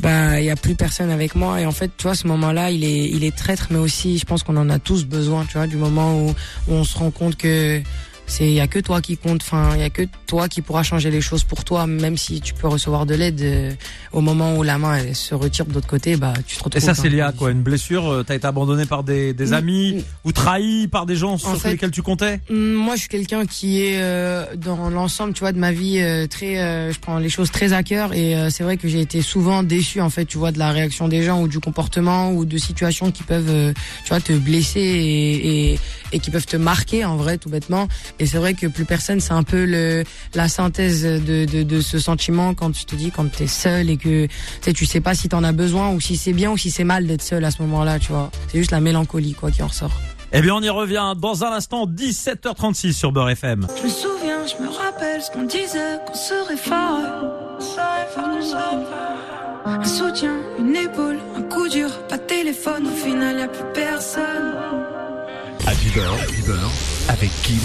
bah, 0.00 0.40
il 0.40 0.46
y 0.46 0.50
a 0.50 0.56
plus 0.56 0.74
personne 0.74 1.10
avec 1.10 1.34
moi, 1.34 1.60
et 1.60 1.66
en 1.66 1.72
fait, 1.72 1.90
tu 1.96 2.04
vois, 2.04 2.14
ce 2.14 2.26
moment-là, 2.26 2.70
il 2.70 2.84
est, 2.84 3.08
il 3.08 3.24
est 3.24 3.36
traître, 3.36 3.68
mais 3.70 3.78
aussi, 3.78 4.18
je 4.18 4.24
pense 4.24 4.42
qu'on 4.42 4.56
en 4.56 4.70
a 4.70 4.78
tous 4.78 5.04
besoin, 5.04 5.44
tu 5.44 5.56
vois, 5.56 5.66
du 5.66 5.76
moment 5.76 6.20
où, 6.20 6.30
où 6.30 6.72
on 6.72 6.84
se 6.84 6.98
rend 6.98 7.10
compte 7.10 7.36
que 7.36 7.82
c'est, 8.26 8.46
il 8.46 8.54
y 8.54 8.60
a 8.60 8.66
que 8.66 8.78
toi 8.78 9.00
qui 9.00 9.16
compte, 9.16 9.42
enfin, 9.42 9.70
il 9.74 9.80
y 9.80 9.84
a 9.84 9.90
que 9.90 10.02
toi 10.26 10.48
qui 10.48 10.62
pourra 10.62 10.82
changer 10.82 11.10
les 11.10 11.20
choses 11.20 11.44
pour 11.44 11.64
toi, 11.64 11.86
même 11.86 12.16
si 12.16 12.40
tu 12.40 12.54
peux 12.54 12.68
recevoir 12.68 13.06
de 13.06 13.14
l'aide, 13.14 13.40
euh, 13.42 13.72
au 14.12 14.20
moment 14.20 14.56
où 14.56 14.62
la 14.62 14.78
main 14.78 14.96
elle 14.96 15.14
se 15.14 15.34
retire 15.34 15.66
de 15.66 15.74
l'autre 15.74 15.86
côté, 15.86 16.16
bah, 16.16 16.32
tu 16.46 16.56
te 16.56 16.64
retrouves. 16.64 16.82
Et 16.82 16.84
ça, 16.84 16.94
c'est 16.94 17.08
lié 17.08 17.20
à 17.20 17.32
quoi 17.32 17.50
Une 17.50 17.62
blessure 17.62 18.06
euh, 18.10 18.22
T'as 18.22 18.34
été 18.34 18.46
abandonné 18.46 18.86
par 18.86 19.04
des, 19.04 19.32
des 19.34 19.48
Mm, 19.48 19.52
amis 19.54 19.94
mm. 19.96 20.02
ou 20.24 20.32
trahi 20.32 20.88
par 20.88 21.06
des 21.06 21.16
gens 21.16 21.36
sur 21.38 21.56
fait- 21.60 21.72
lesquels 21.72 21.90
tu 21.90 22.02
comptais? 22.02 22.40
Hum, 22.50 22.72
Moi, 22.74 22.94
je 22.96 23.00
suis 23.00 23.08
quelqu'un 23.08 23.44
qui 23.46 23.82
est 23.82 24.00
euh, 24.00 24.44
dans 24.56 24.88
l'ensemble, 24.90 25.32
tu 25.34 25.40
vois, 25.40 25.52
de 25.52 25.58
ma 25.58 25.72
vie 25.72 25.98
euh, 26.00 26.26
très. 26.26 26.58
euh, 26.58 26.92
je 26.92 26.98
prends 26.98 27.18
les 27.18 27.28
choses 27.28 27.50
très 27.50 27.72
à 27.72 27.82
cœur 27.82 28.12
et 28.14 28.36
euh, 28.36 28.48
c'est 28.50 28.64
vrai 28.64 28.76
que 28.76 28.88
j'ai 28.88 29.00
été 29.00 29.20
souvent 29.22 29.62
déçu 29.62 30.00
en 30.00 30.10
fait, 30.10 30.24
tu 30.24 30.38
vois, 30.38 30.50
de 30.52 30.58
la 30.58 30.70
réaction 30.70 31.08
des 31.08 31.22
gens 31.22 31.42
ou 31.42 31.48
du 31.48 31.60
comportement 31.60 32.32
ou 32.32 32.44
de 32.44 32.56
situations 32.58 33.10
qui 33.10 33.22
peuvent, 33.22 33.50
euh, 33.50 33.72
tu 34.04 34.08
vois, 34.08 34.20
te 34.20 34.32
blesser 34.32 34.80
et, 34.80 35.72
et 35.72 35.78
et 36.12 36.20
qui 36.20 36.30
peuvent 36.30 36.46
te 36.46 36.56
marquer 36.56 37.04
en 37.04 37.16
vrai, 37.16 37.38
tout 37.38 37.48
bêtement. 37.48 37.88
Et 38.18 38.26
c'est 38.26 38.38
vrai 38.38 38.54
que 38.54 38.66
plus 38.66 38.84
personne, 38.84 39.20
c'est 39.20 39.32
un 39.32 39.42
peu 39.42 39.64
le 39.64 40.04
la 40.34 40.48
synthèse 40.48 41.02
de 41.02 41.44
de, 41.44 41.62
de 41.62 41.80
ce 41.80 41.98
sentiment 41.98 42.54
quand 42.54 42.70
tu 42.70 42.84
te 42.84 42.94
dis 42.94 43.10
quand 43.10 43.30
t'es 43.30 43.46
seul 43.46 43.90
et 43.90 43.96
que 43.96 44.26
tu 44.26 44.30
sais, 44.62 44.72
tu 44.72 44.86
sais 44.86 45.00
pas 45.00 45.14
si 45.14 45.28
t'en 45.28 45.44
as 45.44 45.52
besoin 45.52 45.90
ou 45.90 46.00
si 46.00 46.16
c'est 46.16 46.32
bien 46.32 46.50
ou 46.50 46.56
si 46.56 46.70
c'est 46.70 46.84
mal 46.84 47.06
d'être 47.06 47.22
seul 47.22 47.44
à 47.44 47.50
ce 47.50 47.62
moment-là, 47.62 47.98
tu 47.98 48.12
vois. 48.12 48.30
C'est 48.48 48.58
juste 48.58 48.70
la 48.70 48.80
mélancolie 48.80 49.34
quoi 49.34 49.50
qui 49.50 49.62
en 49.62 49.68
ressort. 49.68 49.92
Eh 50.36 50.42
bien, 50.42 50.54
on 50.56 50.62
y 50.62 50.68
revient 50.68 51.14
dans 51.16 51.44
un 51.44 51.52
instant, 51.52 51.86
17h36 51.86 52.92
sur 52.92 53.12
Beurre 53.12 53.30
FM. 53.30 53.68
Je 53.78 53.84
me 53.84 53.88
souviens, 53.88 54.44
je 54.46 54.60
me 54.60 54.68
rappelle 54.68 55.22
ce 55.22 55.30
qu'on 55.30 55.44
disait, 55.44 55.98
qu'on 56.06 56.14
serait 56.14 56.56
fort. 56.56 56.98
Un 59.66 59.84
soutien, 59.84 60.36
une 60.58 60.74
épaule, 60.74 61.18
un 61.36 61.42
coup 61.42 61.68
dur, 61.68 61.88
pas 62.08 62.18
de 62.18 62.22
téléphone, 62.22 62.86
au 62.86 62.96
final 62.96 63.38
y 63.38 63.42
a 63.42 63.48
plus 63.48 63.64
personne. 63.72 64.54
Happy 65.66 65.88
Beurre, 65.90 66.14
Happy 66.20 66.42
Beurre, 66.42 66.70
avec 67.08 67.30
Kim 67.42 67.60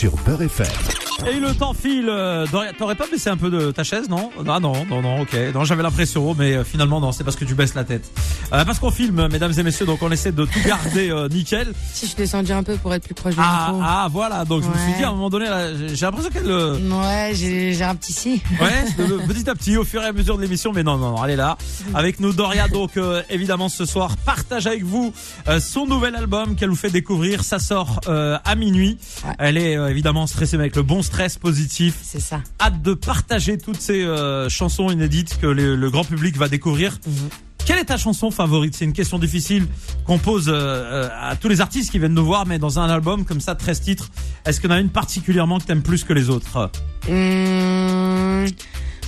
sur 0.00 0.16
Beurre 0.24 0.44
FM. 0.44 1.09
Et 1.28 1.38
le 1.38 1.54
temps 1.54 1.74
file. 1.74 2.08
euh, 2.08 2.46
Doria, 2.50 2.72
T'aurais 2.72 2.94
pas 2.94 3.06
baissé 3.10 3.28
un 3.30 3.36
peu 3.36 3.50
de 3.50 3.70
ta 3.70 3.84
chaise, 3.84 4.08
non 4.08 4.30
Ah 4.48 4.58
non, 4.60 4.72
non, 4.88 5.02
non, 5.02 5.20
ok. 5.20 5.36
Non, 5.54 5.64
j'avais 5.64 5.82
l'impression, 5.82 6.34
mais 6.36 6.54
euh, 6.54 6.64
finalement 6.64 7.00
non, 7.00 7.12
c'est 7.12 7.24
parce 7.24 7.36
que 7.36 7.44
tu 7.44 7.54
baisses 7.54 7.74
la 7.74 7.84
tête. 7.84 8.10
Euh, 8.52 8.64
parce 8.64 8.78
qu'on 8.78 8.90
filme, 8.90 9.28
mesdames 9.28 9.52
et 9.56 9.62
messieurs, 9.62 9.86
donc 9.86 10.02
on 10.02 10.10
essaie 10.10 10.32
de 10.32 10.44
tout 10.44 10.60
garder 10.66 11.10
euh, 11.10 11.28
nickel. 11.28 11.72
Si 11.92 12.06
je 12.06 12.16
descendu 12.16 12.52
un 12.52 12.62
peu 12.62 12.76
pour 12.76 12.92
être 12.94 13.04
plus 13.04 13.14
proche 13.14 13.34
du 13.34 13.40
Ah, 13.42 13.66
micro. 13.68 13.82
ah, 13.86 14.08
voilà. 14.10 14.44
Donc 14.44 14.62
je 14.62 14.68
me 14.68 14.74
suis 14.74 14.94
dit 14.98 15.04
à 15.04 15.08
un 15.08 15.12
moment 15.12 15.30
donné, 15.30 15.46
là, 15.46 15.68
j'ai 15.74 16.06
l'impression 16.06 16.30
qu'elle, 16.30 16.50
euh, 16.50 16.78
Ouais, 16.78 17.32
j'ai 17.34 17.82
un 17.84 17.94
petit 17.94 18.12
si. 18.12 18.42
ouais, 18.60 18.84
de- 18.98 19.04
de- 19.18 19.26
petit 19.32 19.48
à 19.48 19.54
petit, 19.54 19.76
au 19.76 19.84
fur 19.84 20.02
et 20.02 20.06
à 20.06 20.12
mesure 20.12 20.36
de 20.36 20.42
l'émission, 20.42 20.72
mais 20.72 20.82
non, 20.82 20.96
non, 20.96 21.10
non, 21.16 21.24
elle 21.24 21.32
est 21.32 21.36
là 21.36 21.56
avec 21.94 22.20
nous, 22.20 22.32
Doria. 22.32 22.66
Donc 22.68 22.92
évidemment 23.28 23.68
ce 23.68 23.84
soir, 23.84 24.16
partage 24.16 24.66
avec 24.66 24.84
vous 24.84 25.12
son 25.60 25.86
nouvel 25.86 26.14
album 26.16 26.56
qu'elle 26.56 26.70
vous 26.70 26.76
fait 26.76 26.90
découvrir. 26.90 27.44
Ça 27.44 27.58
sort 27.58 28.00
à 28.06 28.54
minuit. 28.56 28.98
Ouais. 29.24 29.34
Elle 29.38 29.56
est 29.58 29.72
évidemment 29.90 30.26
stressée, 30.26 30.56
mais 30.56 30.64
avec 30.64 30.76
le 30.76 30.82
bon 30.82 31.02
stress 31.10 31.38
positif. 31.38 31.94
C'est 32.02 32.20
ça. 32.20 32.40
hâte 32.60 32.82
de 32.82 32.94
partager 32.94 33.58
toutes 33.58 33.80
ces 33.80 34.02
euh, 34.04 34.48
chansons 34.48 34.90
inédites 34.90 35.38
que 35.40 35.46
le, 35.46 35.74
le 35.74 35.90
grand 35.90 36.04
public 36.04 36.36
va 36.36 36.48
découvrir. 36.48 36.98
Mhm. 37.06 37.28
Quelle 37.66 37.78
est 37.78 37.84
ta 37.86 37.98
chanson 37.98 38.30
favorite? 38.30 38.74
C'est 38.76 38.84
une 38.84 38.92
question 38.92 39.18
difficile 39.18 39.66
qu'on 40.06 40.18
pose 40.18 40.48
euh, 40.48 40.52
euh, 40.54 41.08
à 41.20 41.36
tous 41.36 41.48
les 41.48 41.60
artistes 41.60 41.90
qui 41.90 41.98
viennent 41.98 42.14
nous 42.14 42.24
voir, 42.24 42.46
mais 42.46 42.58
dans 42.58 42.78
un 42.78 42.88
album 42.88 43.24
comme 43.24 43.40
ça, 43.40 43.54
13 43.54 43.80
titres, 43.80 44.10
est-ce 44.46 44.60
qu'il 44.60 44.70
y 44.70 44.72
en 44.72 44.76
a 44.76 44.80
une 44.80 44.88
particulièrement 44.88 45.58
que 45.58 45.64
t'aimes 45.64 45.82
plus 45.82 46.04
que 46.04 46.12
les 46.12 46.30
autres? 46.30 46.70
Hum, 47.08 48.46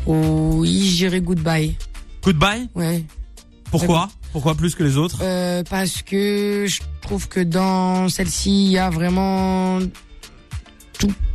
oui, 0.07 0.89
j'irai 0.95 1.21
goodbye. 1.21 1.77
Goodbye? 2.23 2.69
Ouais. 2.75 3.05
Pourquoi? 3.71 4.11
Pourquoi 4.33 4.55
plus 4.55 4.75
que 4.75 4.83
les 4.83 4.97
autres? 4.97 5.19
Euh, 5.23 5.63
parce 5.69 6.03
que 6.03 6.67
je 6.69 6.81
trouve 7.01 7.29
que 7.29 7.41
dans 7.41 8.09
celle-ci, 8.09 8.67
il 8.67 8.73
y 8.73 8.79
a 8.79 8.91
vraiment 8.91 9.79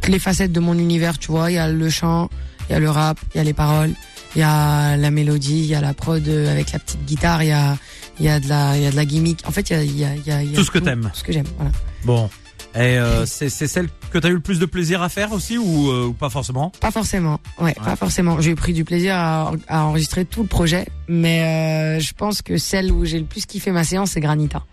toutes 0.08 0.14
les 0.14 0.20
facettes 0.20 0.54
de 0.54 0.62
mon 0.62 0.78
univers, 0.78 1.18
tu 1.18 1.32
vois. 1.32 1.52
Il 1.52 1.56
y 1.56 1.58
a 1.58 1.70
le 1.70 1.90
chant, 1.90 2.30
il 2.70 2.74
y 2.74 2.76
a 2.76 2.80
le 2.80 2.90
rap, 2.90 3.20
il 3.36 3.40
y 3.40 3.42
a 3.42 3.44
les 3.44 3.52
paroles, 3.54 3.92
il 4.36 4.40
y 4.40 4.42
a 4.42 4.96
la 4.96 5.12
mélodie, 5.12 5.60
il 5.60 5.66
y 5.66 5.76
a 5.76 5.82
la 5.82 5.94
prod 5.94 6.26
euh, 6.26 6.50
avec 6.50 6.72
la 6.72 6.80
petite 6.80 7.04
guitare, 7.04 7.44
il 7.44 7.50
y 7.50 7.52
a, 7.52 7.78
il 8.18 8.26
y 8.26 8.30
a 8.30 8.40
de 8.40 8.48
la, 8.48 8.78
y 8.78 8.86
a 8.86 8.92
de 8.92 8.96
la 8.96 9.04
gimmick. 9.04 9.46
En 9.46 9.52
fait, 9.52 9.70
il 9.70 9.74
y 9.74 9.76
a, 9.76 9.84
il 9.84 9.98
y 10.00 10.06
a, 10.06 10.16
il 10.16 10.26
y 10.26 10.32
a, 10.32 10.44
il 10.44 10.52
y 10.52 10.54
a 10.54 10.58
Tout 10.58 10.64
ce 10.64 10.72
que 10.72 10.80
t'aimes. 10.80 11.10
Tout 11.12 11.20
ce 11.20 11.24
que 11.26 11.34
j'aime, 11.34 11.46
voilà. 11.58 11.72
Bon. 12.06 12.30
Et 12.74 12.98
euh, 12.98 13.26
c'est 13.26 13.50
c'est 13.50 13.68
celle 13.68 13.90
que 14.12 14.18
t'as 14.18 14.30
eu 14.30 14.34
le 14.34 14.40
plus 14.40 14.60
de 14.60 14.66
plaisir 14.66 15.02
à 15.02 15.10
faire 15.10 15.34
aussi 15.34 15.58
ou, 15.58 15.90
euh, 15.92 16.06
ou 16.06 16.14
pas 16.14 16.30
forcément 16.30 16.72
Pas 16.80 16.92
forcément, 16.92 17.42
ouais, 17.60 17.74
pas 17.74 17.98
forcément. 17.98 18.40
J'ai 18.40 18.56
pris 18.56 18.72
du 18.72 18.86
plaisir 18.86 19.14
à, 19.16 19.52
à 19.68 19.84
enregistrer 19.84 20.24
tout 20.24 20.42
le 20.42 20.48
projet, 20.48 20.88
mais 21.10 21.98
euh, 21.98 22.00
je 22.00 22.14
pense 22.14 22.42
que 22.42 22.58
celle 22.58 22.94
où 22.94 23.04
j'ai 23.04 23.20
le 23.20 23.26
plus 23.26 23.46
kiffé 23.46 23.72
ma 23.72 23.84
séance, 23.84 24.12
c'est 24.12 24.22
Granita. 24.22 24.64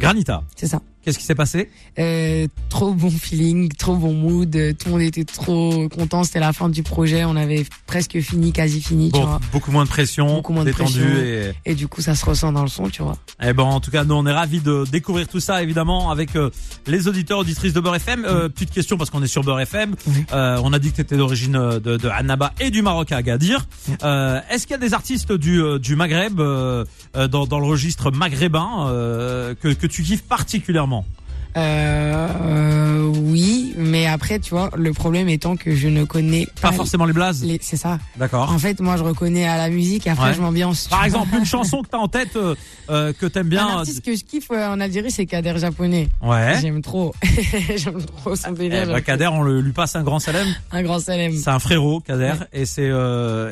Granita, 0.00 0.42
C'est 0.56 0.66
ça. 0.66 0.80
Qu'est-ce 1.04 1.18
qui 1.18 1.24
s'est 1.24 1.34
passé? 1.34 1.70
Euh, 1.98 2.46
trop 2.68 2.92
bon 2.94 3.10
feeling, 3.10 3.68
trop 3.70 3.96
bon 3.96 4.12
mood, 4.14 4.54
euh, 4.56 4.72
tout 4.72 4.86
le 4.86 4.92
monde 4.92 5.00
était 5.02 5.24
trop 5.24 5.88
content, 5.88 6.24
c'était 6.24 6.40
la 6.40 6.52
fin 6.52 6.68
du 6.68 6.82
projet, 6.82 7.24
on 7.24 7.36
avait 7.36 7.64
presque 7.86 8.18
fini, 8.20 8.52
quasi 8.52 8.80
fini, 8.80 9.10
tu 9.12 9.18
Bon, 9.20 9.26
vois. 9.26 9.40
beaucoup 9.52 9.70
moins 9.72 9.84
de 9.84 9.88
pression, 9.88 10.26
Beaucoup 10.36 10.52
moins 10.52 10.64
de 10.64 10.70
détendu 10.70 11.00
pression. 11.00 11.16
et 11.22 11.52
Et 11.66 11.74
du 11.74 11.88
coup, 11.88 12.00
ça 12.02 12.14
se 12.14 12.24
ressent 12.24 12.52
dans 12.52 12.62
le 12.62 12.68
son, 12.68 12.88
tu 12.88 13.02
vois. 13.02 13.16
Eh 13.42 13.52
ben 13.52 13.62
en 13.64 13.80
tout 13.80 13.90
cas 13.90 14.04
nous 14.04 14.14
on 14.14 14.26
est 14.26 14.32
ravis 14.32 14.60
de 14.60 14.84
découvrir 14.90 15.26
tout 15.28 15.40
ça 15.40 15.62
évidemment 15.62 16.10
avec 16.10 16.36
euh, 16.36 16.50
les 16.86 17.08
auditeurs 17.08 17.38
auditrices 17.38 17.72
de 17.72 17.80
Beurre 17.80 17.96
FM. 17.96 18.24
Euh, 18.24 18.48
petite 18.48 18.70
question 18.70 18.96
parce 18.98 19.08
qu'on 19.10 19.22
est 19.22 19.26
sur 19.26 19.42
Beurre 19.42 19.60
FM. 19.60 19.94
Oui. 20.06 20.24
Euh, 20.32 20.60
on 20.62 20.72
a 20.72 20.78
dit 20.78 20.90
que 20.90 20.96
tu 20.96 21.00
étais 21.02 21.16
d'origine 21.16 21.52
de, 21.52 21.96
de 21.96 22.08
Annaba 22.08 22.52
et 22.60 22.70
du 22.70 22.82
Maroc 22.82 23.12
à 23.12 23.16
Agadir. 23.16 23.66
Euh, 24.02 24.40
Est-ce 24.50 24.66
qu'il 24.66 24.72
y 24.72 24.78
a 24.78 24.78
des 24.78 24.92
artistes 24.94 25.32
du, 25.32 25.62
du 25.78 25.96
Maghreb 25.96 26.36
dans, 26.36 27.46
dans 27.46 27.58
le 27.58 27.66
registre 27.66 28.10
maghrébin 28.10 28.86
euh, 28.88 29.54
que, 29.54 29.68
que 29.68 29.86
tu 29.86 30.02
kiffes 30.02 30.22
particulièrement? 30.24 30.89
Euh, 31.56 32.28
euh, 32.42 33.12
oui, 33.24 33.74
mais 33.76 34.06
après, 34.06 34.38
tu 34.38 34.50
vois, 34.50 34.70
le 34.76 34.92
problème 34.92 35.28
étant 35.28 35.56
que 35.56 35.74
je 35.74 35.88
ne 35.88 36.04
connais 36.04 36.46
pas. 36.60 36.68
Pas 36.70 36.72
forcément 36.72 37.06
les 37.06 37.12
blazes. 37.12 37.42
les- 37.42 37.58
C'est 37.60 37.76
ça. 37.76 37.98
D'accord. 38.16 38.52
En 38.52 38.58
fait, 38.60 38.78
moi, 38.80 38.96
je 38.96 39.02
reconnais 39.02 39.48
à 39.48 39.56
la 39.56 39.68
musique 39.68 40.06
et 40.06 40.10
après, 40.10 40.28
Ouais. 40.28 40.34
je 40.34 40.40
m'ambiance. 40.40 40.86
Par 40.86 41.04
exemple 41.04 41.34
une 41.36 41.44
chanson 41.44 41.82
que 41.82 41.88
t'as 41.88 41.98
en 41.98 42.06
tête 42.06 42.36
euh, 42.36 42.54
euh, 42.88 43.12
que 43.12 43.26
t'aimes 43.26 43.48
bien. 43.48 43.66
Un 43.66 43.78
artiste 43.78 44.04
que 44.04 44.14
je 44.14 44.22
kiffe 44.22 44.48
en 44.52 44.78
Algérie, 44.78 45.10
c'est 45.10 45.26
Kader 45.26 45.58
japonais. 45.58 46.08
Ouais. 46.22 46.56
J'aime 46.60 46.82
trop. 46.82 47.12
J'aime 47.76 48.00
trop 48.04 48.36
son 48.36 48.50
Eh 48.54 48.58
délire. 48.58 48.86
j'aime 48.94 49.00
Kader, 49.00 49.26
on 49.32 49.42
le, 49.42 49.60
lui 49.60 49.72
passe 49.72 49.96
un 49.96 50.04
grand 50.04 50.20
trop. 50.20 50.46
Un 50.70 50.82
grand 50.84 51.00
salem. 51.00 51.32
C'est 51.36 51.50
un 51.50 51.58
frérot, 51.58 51.98
Kader, 51.98 52.34
et 52.52 52.64
c'est 52.64 52.84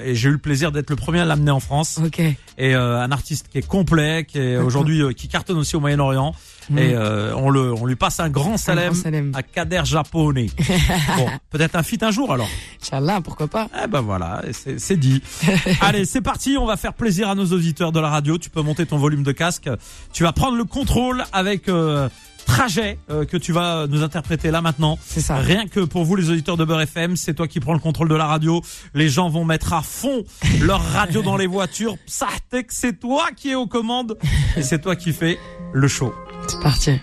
et 0.04 0.14
j'ai 0.14 0.28
eu 0.28 0.32
le 0.32 0.38
plaisir 0.38 0.70
d'être 0.70 0.90
le 0.90 0.96
premier 0.96 1.18
à 1.18 1.24
l'amener 1.24 1.50
en 1.50 1.60
France. 1.60 1.98
Ok. 2.04 2.20
et 2.58 2.74
un 2.74 3.10
artiste 3.10 3.48
qui 3.50 3.58
est 3.58 3.66
complet, 3.66 4.24
qui 4.24 4.38
est 4.38 4.56
aujourd'hui 4.56 5.02
qui 5.16 5.26
cartonne 5.26 5.58
aussi 5.58 5.74
au 5.74 5.80
Moyen-Orient. 5.80 6.32
Mm. 6.70 6.78
Et 6.78 6.94
euh, 6.94 7.34
on 7.36 7.50
le 7.50 7.72
on 7.72 7.86
lui 7.86 7.96
passe 7.96 8.20
un 8.20 8.28
grand 8.28 8.54
Un 8.54 8.56
salem 8.56 8.92
grand 8.92 9.02
salem. 9.02 9.32
à 9.34 9.42
Kader 9.42 9.82
japonais. 9.84 10.48
bon, 11.16 11.26
peut-être 11.50 11.76
un 11.76 11.82
feat 11.82 12.02
un 12.02 12.10
jour 12.10 12.32
alors. 12.32 12.48
Inch'Allah, 12.82 13.20
pourquoi 13.22 13.48
pas. 13.48 13.68
Eh 13.82 13.86
ben 13.86 14.00
voilà, 14.00 14.42
c'est 14.52 14.96
dit. 14.96 15.22
Allez, 15.80 16.04
c'est 16.04 16.20
parti, 16.20 16.56
on 16.58 16.66
va 16.66 16.76
faire 16.76 16.94
plaisir 16.94 17.28
à 17.28 17.34
nos 17.34 17.46
auditeurs 17.46 17.92
de 17.92 18.00
la 18.00 18.08
radio. 18.08 18.38
Tu 18.38 18.50
peux 18.50 18.62
monter 18.62 18.86
ton 18.86 18.98
volume 18.98 19.22
de 19.22 19.32
casque. 19.32 19.68
Tu 20.12 20.22
vas 20.22 20.32
prendre 20.32 20.56
le 20.56 20.64
contrôle 20.64 21.24
avec 21.32 21.68
euh, 21.68 22.08
Trajet 22.48 22.98
euh, 23.10 23.26
que 23.26 23.36
tu 23.36 23.52
vas 23.52 23.86
nous 23.86 24.02
interpréter 24.02 24.50
là 24.50 24.62
maintenant. 24.62 24.98
C'est 25.04 25.20
ça. 25.20 25.36
Rien 25.36 25.66
que 25.66 25.80
pour 25.80 26.04
vous 26.04 26.16
les 26.16 26.30
auditeurs 26.30 26.56
de 26.56 26.64
Beurre 26.64 26.80
FM, 26.80 27.14
c'est 27.14 27.34
toi 27.34 27.46
qui 27.46 27.60
prends 27.60 27.74
le 27.74 27.78
contrôle 27.78 28.08
de 28.08 28.14
la 28.14 28.26
radio. 28.26 28.62
Les 28.94 29.10
gens 29.10 29.28
vont 29.28 29.44
mettre 29.44 29.74
à 29.74 29.82
fond 29.82 30.24
leur 30.60 30.82
radio 30.92 31.20
dans 31.20 31.36
les 31.36 31.46
voitures. 31.46 31.96
Psahtek, 32.06 32.72
c'est 32.72 32.98
toi 32.98 33.26
qui 33.36 33.50
es 33.50 33.54
aux 33.54 33.66
commandes 33.66 34.16
et 34.56 34.62
c'est 34.62 34.80
toi 34.80 34.96
qui 34.96 35.12
fais 35.12 35.38
le 35.74 35.88
show. 35.88 36.12
C'est 36.48 36.60
parti. 36.60 37.00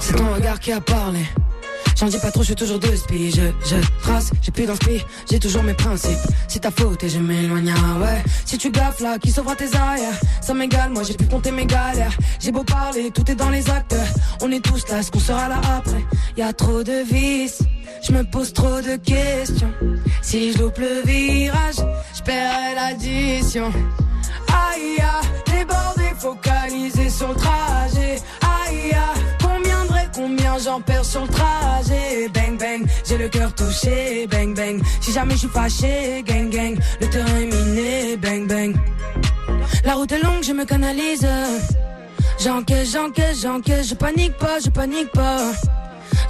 C'est 0.00 0.16
ton 0.16 0.34
regard 0.34 0.58
qui 0.58 0.72
a 0.72 0.80
parlé. 0.80 1.26
J'en 2.02 2.08
dis 2.08 2.18
pas 2.18 2.32
trop, 2.32 2.40
je 2.42 2.46
suis 2.46 2.56
toujours 2.56 2.80
deux 2.80 2.96
spi. 2.96 3.30
Je, 3.30 3.42
je 3.64 3.76
trace, 4.02 4.32
j'ai 4.42 4.50
plus 4.50 4.66
d'inspi, 4.66 5.04
j'ai 5.30 5.38
toujours 5.38 5.62
mes 5.62 5.72
principes. 5.72 6.18
C'est 6.48 6.58
ta 6.58 6.72
faute 6.72 7.04
et 7.04 7.08
je 7.08 7.20
m'éloigne, 7.20 7.72
ah 7.76 8.00
ouais. 8.00 8.24
Si 8.44 8.58
tu 8.58 8.72
gaffes 8.72 8.98
là, 8.98 9.20
qui 9.20 9.30
sauvera 9.30 9.54
tes 9.54 9.72
arrières? 9.76 10.18
Ça 10.40 10.52
m'égale, 10.52 10.90
moi 10.90 11.04
j'ai 11.04 11.14
pu 11.14 11.26
compter 11.26 11.52
mes 11.52 11.64
galères. 11.64 12.10
J'ai 12.40 12.50
beau 12.50 12.64
parler, 12.64 13.12
tout 13.12 13.30
est 13.30 13.36
dans 13.36 13.50
les 13.50 13.70
actes. 13.70 13.94
On 14.40 14.50
est 14.50 14.58
tous 14.58 14.88
là, 14.88 14.98
est-ce 14.98 15.12
qu'on 15.12 15.20
sera 15.20 15.48
là 15.48 15.60
après 15.76 16.04
Y 16.36 16.42
a 16.42 16.52
trop 16.52 16.82
de 16.82 17.04
vices, 17.04 17.62
je 18.02 18.10
me 18.10 18.24
pose 18.24 18.52
trop 18.52 18.80
de 18.80 18.96
questions. 18.96 19.72
Si 20.22 20.52
je 20.52 20.58
loupe 20.58 20.78
le 20.78 21.02
virage, 21.06 21.76
je 22.16 22.22
paierai 22.24 22.74
l'addition. 22.74 23.72
Aïe, 24.48 24.98
aïe, 24.98 25.56
débordé, 25.56 26.10
focalisé 26.18 27.08
sur 27.08 27.28
le 27.28 27.36
trajet. 27.36 28.20
Aïe, 28.40 28.90
aïe, 28.90 29.22
combien 29.40 29.84
de 29.84 29.92
combien 30.12 30.58
j'en 30.58 30.80
perds 30.80 31.04
sur 31.04 31.22
le 31.22 31.28
trajet? 31.28 31.61
Le 33.22 33.28
cœur 33.28 33.54
touché. 33.54 34.26
Bang, 34.26 34.52
bang, 34.52 34.82
si 35.00 35.12
jamais 35.12 35.34
je 35.34 35.38
suis 35.38 35.48
fâché. 35.48 36.24
Gang, 36.26 36.50
gang, 36.50 36.76
le 37.00 37.06
terrain 37.08 37.36
est 37.36 37.46
miné. 37.46 38.16
Bang, 38.16 38.48
bang. 38.48 38.74
La 39.84 39.94
route 39.94 40.10
est 40.10 40.20
longue, 40.20 40.42
je 40.42 40.52
me 40.52 40.64
canalise. 40.64 41.24
J'encaisse, 42.42 42.90
j'encaisse, 42.92 43.40
j'encaisse, 43.40 43.90
je 43.90 43.94
panique 43.94 44.36
pas, 44.38 44.58
je 44.58 44.70
panique 44.70 45.12
pas. 45.12 45.52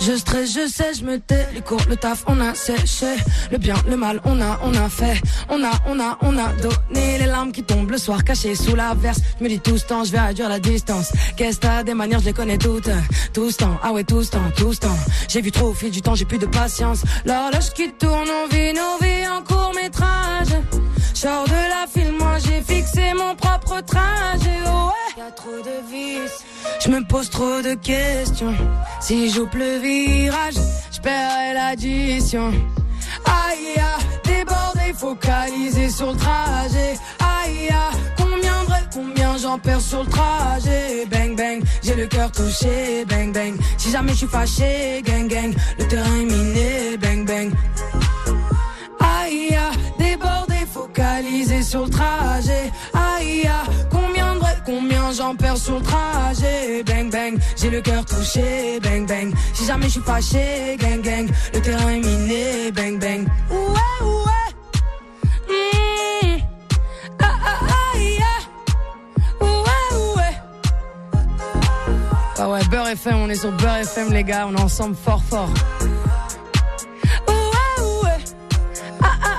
Je 0.04 0.16
stresse, 0.16 0.52
je 0.52 0.68
sais, 0.68 0.94
je 0.94 1.04
me 1.04 1.20
tais. 1.20 1.46
Les 1.54 1.60
cours, 1.60 1.80
le 1.88 1.96
taf, 1.96 2.24
on 2.26 2.40
a 2.40 2.54
séché. 2.56 3.14
Le 3.52 3.58
bien, 3.58 3.76
le 3.88 3.96
mal, 3.96 4.20
on 4.24 4.40
a, 4.40 4.58
on 4.64 4.74
a 4.74 4.88
fait. 4.88 5.20
On 5.48 5.62
a, 5.62 5.70
on 5.86 6.00
a, 6.00 6.18
on 6.22 6.36
a 6.38 6.48
donné 6.54 7.18
les 7.18 7.26
larmes 7.26 7.52
qui 7.52 7.62
tombent 7.62 7.90
le 7.90 7.98
soir 7.98 8.24
cachées 8.24 8.56
sous 8.56 8.74
la 8.74 8.94
verse. 8.94 9.20
Je 9.38 9.44
me 9.44 9.48
dis 9.48 9.60
tout 9.60 9.78
ce 9.78 9.86
temps, 9.86 10.02
je 10.02 10.10
vais 10.10 10.18
réduire 10.18 10.48
la 10.48 10.58
distance. 10.58 11.12
Qu'est-ce 11.36 11.60
t'as 11.60 11.84
des 11.84 11.94
manières, 11.94 12.18
je 12.18 12.24
les 12.24 12.32
connais 12.32 12.58
toutes. 12.58 12.90
Tout 13.32 13.52
ce 13.52 13.58
temps, 13.58 13.78
ah 13.80 13.92
ouais, 13.92 14.02
tout 14.02 14.24
ce 14.24 14.32
temps, 14.32 14.50
tout 14.56 14.72
ce 14.72 14.80
temps. 14.80 14.98
J'ai 15.28 15.40
vu 15.40 15.52
trop 15.52 15.68
au 15.68 15.74
fil 15.74 15.92
du 15.92 16.02
temps, 16.02 16.16
j'ai 16.16 16.24
plus 16.24 16.38
de 16.38 16.46
patience. 16.46 17.02
L'horloge 17.24 17.72
qui 17.72 17.92
tourne, 17.92 18.28
on 18.28 18.48
vit 18.52 18.72
nos 18.72 18.98
vies 19.00 19.28
en 19.28 19.42
court 19.44 19.72
métrage. 19.74 20.48
Sors 21.14 21.44
de 21.44 21.52
la 21.52 21.86
file, 21.86 22.12
moi 22.18 22.38
j'ai 22.38 22.60
fixé 22.60 23.12
mon 23.14 23.36
propre 23.36 23.80
trajet. 23.84 24.58
Oh 24.66 24.91
ouais, 25.16 25.22
y 25.22 25.26
a 25.26 25.30
trop 25.30 25.50
de 25.50 25.90
vices. 25.90 26.44
Je 26.84 26.90
me 26.90 27.04
pose 27.06 27.30
trop 27.30 27.62
de 27.62 27.74
questions. 27.74 28.54
Si 29.00 29.30
j'oupe 29.30 29.54
le 29.54 29.78
virage, 29.78 30.54
je 30.92 31.00
paierai 31.00 31.54
l'addition. 31.54 32.50
Aïe, 33.24 33.80
débordé, 34.24 34.92
focalisé 34.94 35.88
sur 35.90 36.12
le 36.12 36.18
trajet. 36.18 36.98
Aïe, 37.20 37.70
combien 38.16 38.64
de 38.64 38.94
combien 38.94 39.36
j'en 39.36 39.58
perds 39.58 39.80
sur 39.80 40.04
le 40.04 40.10
trajet. 40.10 41.06
Bang, 41.10 41.36
bang, 41.36 41.62
j'ai 41.82 41.94
le 41.94 42.06
cœur 42.06 42.30
touché. 42.32 43.04
Bang, 43.06 43.32
bang, 43.32 43.54
si 43.78 43.90
jamais 43.90 44.12
je 44.12 44.18
suis 44.18 44.26
fâché. 44.26 45.02
Gang, 45.04 45.28
gang, 45.28 45.54
le 45.78 45.86
terrain 45.86 46.20
est 46.20 46.24
miné. 46.24 46.96
Bang, 46.98 47.26
bang. 47.26 47.52
Aïe, 49.00 49.56
débordé, 49.98 50.54
focalisé 50.72 51.62
sur 51.62 51.84
le 51.84 51.90
trajet. 51.90 52.70
Aïe, 52.94 53.42
aïe, 53.46 53.86
combien 53.90 54.34
de 54.34 54.41
combien 54.64 55.12
j'en 55.12 55.34
perds 55.34 55.56
sur 55.56 55.76
le 55.76 55.82
trajet. 55.82 56.82
Bang, 56.84 57.10
bang, 57.10 57.38
j'ai 57.56 57.70
le 57.70 57.80
cœur 57.80 58.04
touché. 58.04 58.80
Bang, 58.82 59.06
bang, 59.06 59.32
si 59.54 59.64
jamais 59.64 59.86
je 59.86 59.92
suis 59.92 60.00
fâché. 60.00 60.76
Gang, 60.78 61.00
gang, 61.02 61.28
le 61.54 61.60
terrain 61.60 61.90
est 61.90 62.00
miné. 62.00 62.72
Bang, 62.72 62.98
bang. 62.98 63.26
Ouais, 63.50 64.06
ouais. 64.06 64.50
Mmh. 65.48 66.38
Ah, 67.20 67.34
ah, 67.44 67.96
ouais. 67.96 68.18
Ah 72.38 72.48
ouais, 72.50 72.64
Beurre 72.70 72.88
FM, 72.88 73.16
on 73.18 73.28
est 73.28 73.36
sur 73.36 73.52
Beurre 73.52 73.76
FM, 73.76 74.12
les 74.12 74.24
gars, 74.24 74.48
on 74.48 74.56
est 74.56 74.60
ensemble 74.60 74.96
fort, 74.96 75.22
fort. 75.22 75.48
Ah, 79.00 79.08
ah. 79.24 79.32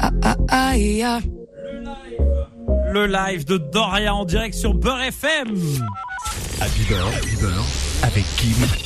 Ah, 0.00 0.10
ah, 0.22 0.70
aïe. 0.70 1.06
Le 2.92 3.06
live 3.06 3.44
de 3.44 3.58
Doria 3.58 4.14
en 4.14 4.24
direct 4.24 4.54
sur 4.54 4.74
Beurre 4.74 5.02
FM. 5.02 5.48
Happy 6.60 6.82
Beurre, 6.88 7.12
Happy 7.12 7.36
avec 8.02 8.24
Kim 8.36 8.85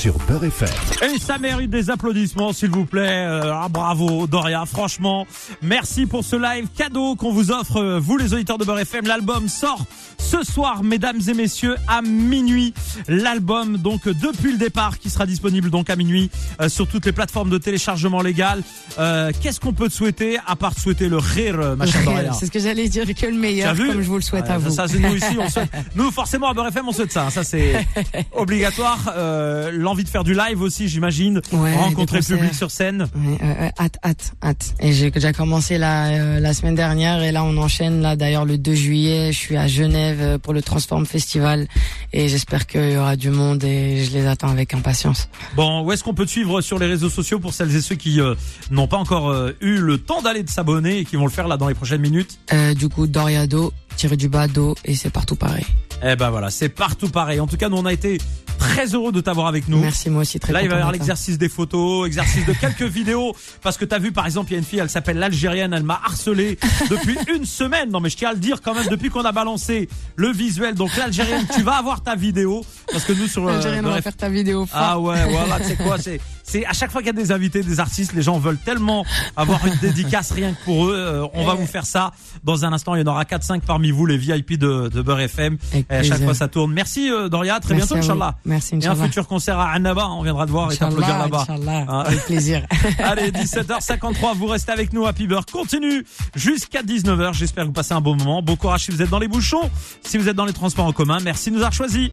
sur 0.00 0.16
Beurre 0.20 0.44
FM. 0.44 0.68
Et 1.14 1.18
ça 1.18 1.36
mérite 1.36 1.68
des 1.68 1.90
applaudissements, 1.90 2.54
s'il 2.54 2.70
vous 2.70 2.86
plaît. 2.86 3.26
Euh, 3.26 3.52
ah, 3.52 3.68
bravo, 3.68 4.26
Doria. 4.26 4.64
Franchement, 4.64 5.26
merci 5.60 6.06
pour 6.06 6.24
ce 6.24 6.36
live 6.36 6.68
cadeau 6.74 7.16
qu'on 7.16 7.32
vous 7.32 7.50
offre, 7.50 7.76
euh, 7.76 7.98
vous 8.00 8.16
les 8.16 8.32
auditeurs 8.32 8.56
de 8.56 8.64
Beurre 8.64 8.78
FM. 8.78 9.06
L'album 9.06 9.46
sort 9.48 9.84
ce 10.16 10.42
soir, 10.42 10.82
mesdames 10.82 11.20
et 11.28 11.34
messieurs, 11.34 11.76
à 11.86 12.00
minuit. 12.00 12.72
L'album, 13.08 13.76
donc, 13.76 14.08
depuis 14.08 14.52
le 14.52 14.58
départ, 14.58 14.98
qui 14.98 15.10
sera 15.10 15.26
disponible 15.26 15.68
donc 15.70 15.90
à 15.90 15.96
minuit 15.96 16.30
euh, 16.62 16.70
sur 16.70 16.86
toutes 16.86 17.04
les 17.04 17.12
plateformes 17.12 17.50
de 17.50 17.58
téléchargement 17.58 18.22
légal. 18.22 18.62
Euh, 18.98 19.32
Qu'est-ce 19.42 19.60
qu'on 19.60 19.74
peut 19.74 19.88
te 19.88 19.94
souhaiter, 19.94 20.38
à 20.46 20.56
part 20.56 20.74
te 20.74 20.80
souhaiter 20.80 21.10
le 21.10 21.18
rire, 21.18 21.60
euh, 21.60 21.76
ma 21.76 21.84
chère 21.84 22.04
Doria 22.04 22.32
C'est 22.38 22.46
ce 22.46 22.50
que 22.50 22.58
j'allais 22.60 22.88
dire, 22.88 23.04
que 23.14 23.26
le 23.26 23.36
meilleur, 23.36 23.74
vu 23.74 23.88
comme 23.88 24.00
je 24.00 24.08
vous 24.08 24.16
le 24.16 24.22
souhaite 24.22 24.44
Ouais, 24.44 24.50
à 24.52 24.58
vous. 24.58 24.70
Ça, 24.70 24.88
c'est 24.88 24.98
nous 24.98 25.14
ici, 25.14 25.36
on 25.38 25.48
souhaite. 25.50 25.70
Nous, 25.94 26.10
forcément, 26.10 26.48
à 26.48 26.54
Beurre 26.54 26.68
FM, 26.68 26.88
on 26.88 26.92
souhaite 26.92 27.12
ça. 27.12 27.26
hein. 27.26 27.30
Ça, 27.30 27.44
c'est 27.44 27.86
obligatoire. 28.32 29.12
Euh, 29.16 29.70
L'envie 29.90 30.04
de 30.04 30.08
faire 30.08 30.22
du 30.22 30.34
live 30.34 30.62
aussi, 30.62 30.86
j'imagine. 30.86 31.40
Ouais, 31.50 31.74
Rencontrer 31.74 32.18
le 32.18 32.24
public 32.24 32.54
sur 32.54 32.70
scène. 32.70 33.08
Ouais, 33.12 33.72
hâte, 33.76 33.98
hâte, 34.04 34.34
hâte. 34.40 34.74
Et 34.78 34.92
j'ai 34.92 35.10
déjà 35.10 35.32
commencé 35.32 35.78
la, 35.78 36.10
euh, 36.10 36.38
la 36.38 36.54
semaine 36.54 36.76
dernière 36.76 37.20
et 37.24 37.32
là 37.32 37.42
on 37.42 37.56
enchaîne. 37.56 38.00
Là 38.00 38.14
d'ailleurs 38.14 38.44
le 38.44 38.56
2 38.56 38.72
juillet, 38.72 39.32
je 39.32 39.36
suis 39.36 39.56
à 39.56 39.66
Genève 39.66 40.18
euh, 40.20 40.38
pour 40.38 40.52
le 40.52 40.62
Transform 40.62 41.06
Festival 41.06 41.66
et 42.12 42.28
j'espère 42.28 42.68
qu'il 42.68 42.92
y 42.92 42.96
aura 42.96 43.16
du 43.16 43.30
monde 43.30 43.64
et 43.64 44.04
je 44.04 44.12
les 44.12 44.28
attends 44.28 44.50
avec 44.50 44.74
impatience. 44.74 45.28
Bon, 45.56 45.82
où 45.82 45.90
est-ce 45.90 46.04
qu'on 46.04 46.14
peut 46.14 46.24
te 46.24 46.30
suivre 46.30 46.60
sur 46.60 46.78
les 46.78 46.86
réseaux 46.86 47.10
sociaux 47.10 47.40
pour 47.40 47.52
celles 47.52 47.74
et 47.74 47.80
ceux 47.80 47.96
qui 47.96 48.20
euh, 48.20 48.36
n'ont 48.70 48.86
pas 48.86 48.98
encore 48.98 49.34
eu 49.60 49.78
le 49.78 49.98
temps 49.98 50.22
d'aller 50.22 50.44
de 50.44 50.50
s'abonner 50.50 50.98
et 50.98 51.04
qui 51.04 51.16
vont 51.16 51.24
le 51.24 51.32
faire 51.32 51.48
là 51.48 51.56
dans 51.56 51.66
les 51.66 51.74
prochaines 51.74 52.00
minutes? 52.00 52.38
Du 52.76 52.88
coup 52.88 53.08
Doriado, 53.08 53.72
tiré 53.96 54.16
du 54.16 54.28
bas, 54.28 54.46
do 54.46 54.76
et 54.84 54.94
c'est 54.94 55.10
partout 55.10 55.34
pareil. 55.34 55.66
Eh 56.04 56.14
ben 56.14 56.30
voilà, 56.30 56.50
c'est 56.50 56.68
partout 56.68 57.08
pareil. 57.08 57.40
En 57.40 57.48
tout 57.48 57.56
cas, 57.56 57.68
nous 57.68 57.76
on 57.76 57.86
a 57.86 57.92
été 57.92 58.18
très 58.60 58.94
heureux 58.94 59.10
de 59.10 59.20
t'avoir 59.20 59.46
avec 59.46 59.68
nous. 59.68 59.80
Merci 59.80 60.10
moi 60.10 60.22
aussi 60.22 60.38
très 60.38 60.52
Là, 60.52 60.62
il 60.62 60.68
va 60.68 60.74
y 60.74 60.78
avoir 60.78 60.92
l'exercice 60.92 61.38
des 61.38 61.48
photos, 61.48 62.06
exercice 62.06 62.46
de 62.46 62.52
quelques 62.52 62.82
vidéos, 62.98 63.34
parce 63.62 63.76
que 63.76 63.84
t'as 63.84 63.98
vu, 63.98 64.12
par 64.12 64.26
exemple, 64.26 64.50
il 64.50 64.52
y 64.52 64.56
a 64.56 64.58
une 64.58 64.64
fille, 64.64 64.78
elle 64.78 64.90
s'appelle 64.90 65.18
l'Algérienne, 65.18 65.72
elle 65.72 65.82
m'a 65.82 66.00
harcelé 66.04 66.58
depuis 66.90 67.16
une 67.34 67.44
semaine. 67.44 67.90
Non, 67.90 68.00
mais 68.00 68.10
je 68.10 68.16
tiens 68.16 68.30
à 68.30 68.32
le 68.32 68.38
dire 68.38 68.60
quand 68.62 68.74
même, 68.74 68.86
depuis 68.88 69.08
qu'on 69.08 69.24
a 69.24 69.32
balancé 69.32 69.88
le 70.16 70.30
visuel. 70.30 70.74
Donc 70.74 70.94
l'Algérienne, 70.96 71.46
tu 71.54 71.62
vas 71.62 71.76
avoir 71.76 72.02
ta 72.02 72.14
vidéo, 72.14 72.64
parce 72.92 73.04
que 73.04 73.12
nous 73.12 73.26
sur 73.26 73.48
euh, 73.48 73.56
Algérienne, 73.56 73.86
on 73.86 73.90
va 73.90 74.02
faire 74.02 74.16
ta 74.16 74.28
vidéo. 74.28 74.68
ah 74.72 75.00
ouais, 75.00 75.28
voilà, 75.30 75.58
tu 75.58 75.66
sais 75.66 75.76
quoi, 75.76 75.98
c'est, 75.98 76.20
c'est 76.44 76.66
à 76.66 76.72
chaque 76.72 76.90
fois 76.90 77.00
qu'il 77.00 77.08
y 77.08 77.18
a 77.18 77.22
des 77.22 77.32
invités, 77.32 77.62
des 77.62 77.80
artistes, 77.80 78.12
les 78.12 78.22
gens 78.22 78.38
veulent 78.38 78.58
tellement 78.58 79.04
avoir 79.36 79.66
une 79.66 79.76
dédicace 79.76 80.32
rien 80.32 80.52
que 80.52 80.64
pour 80.64 80.86
eux. 80.86 80.94
Euh, 80.94 81.26
on 81.34 81.44
va 81.44 81.54
vous 81.54 81.66
faire 81.66 81.86
ça 81.86 82.12
dans 82.44 82.64
un 82.64 82.72
instant. 82.72 82.94
Il 82.94 83.00
y 83.00 83.02
en 83.02 83.06
aura 83.06 83.24
4-5 83.24 83.60
parmi 83.60 83.90
vous, 83.90 84.06
les 84.06 84.18
VIP 84.18 84.58
de, 84.58 84.88
de 84.88 85.02
Beurre 85.02 85.20
FM. 85.20 85.58
Et 85.72 85.84
à 85.88 86.02
chaque 86.02 86.22
fois, 86.22 86.34
ça 86.34 86.48
tourne. 86.48 86.72
Merci 86.72 87.10
euh, 87.10 87.28
Doria, 87.28 87.60
très 87.60 87.74
Merci 87.74 87.94
bientôt. 87.94 88.04
Inch'Allah. 88.04 88.36
Merci, 88.50 88.74
Et 88.82 88.86
un 88.86 88.94
futur 88.96 89.26
concert 89.28 89.58
à 89.58 89.70
Annaba, 89.70 90.08
on 90.08 90.22
viendra 90.22 90.44
te 90.44 90.50
voir 90.50 90.72
et 90.72 90.76
t'applaudir 90.76 91.16
là-bas. 91.18 91.42
Inch'Allah, 91.48 91.84
Hein. 91.88 92.00
avec 92.06 92.24
plaisir. 92.26 92.66
Allez, 92.98 93.30
17h53, 93.30 94.34
vous 94.36 94.46
restez 94.46 94.72
avec 94.72 94.92
nous. 94.92 95.06
Happy 95.06 95.26
Beurre 95.28 95.46
continue 95.46 96.04
jusqu'à 96.34 96.82
19h. 96.82 97.32
J'espère 97.34 97.62
que 97.64 97.68
vous 97.68 97.72
passez 97.72 97.94
un 97.94 98.00
bon 98.00 98.16
moment. 98.16 98.42
Bon 98.42 98.56
courage 98.56 98.84
si 98.86 98.90
vous 98.90 99.02
êtes 99.02 99.08
dans 99.10 99.18
les 99.20 99.28
bouchons, 99.28 99.70
si 100.02 100.18
vous 100.18 100.28
êtes 100.28 100.34
dans 100.36 100.44
les 100.46 100.52
transports 100.52 100.86
en 100.86 100.92
commun. 100.92 101.18
Merci 101.22 101.50
de 101.50 101.54
nous 101.54 101.60
avoir 101.60 101.72
choisis. 101.72 102.08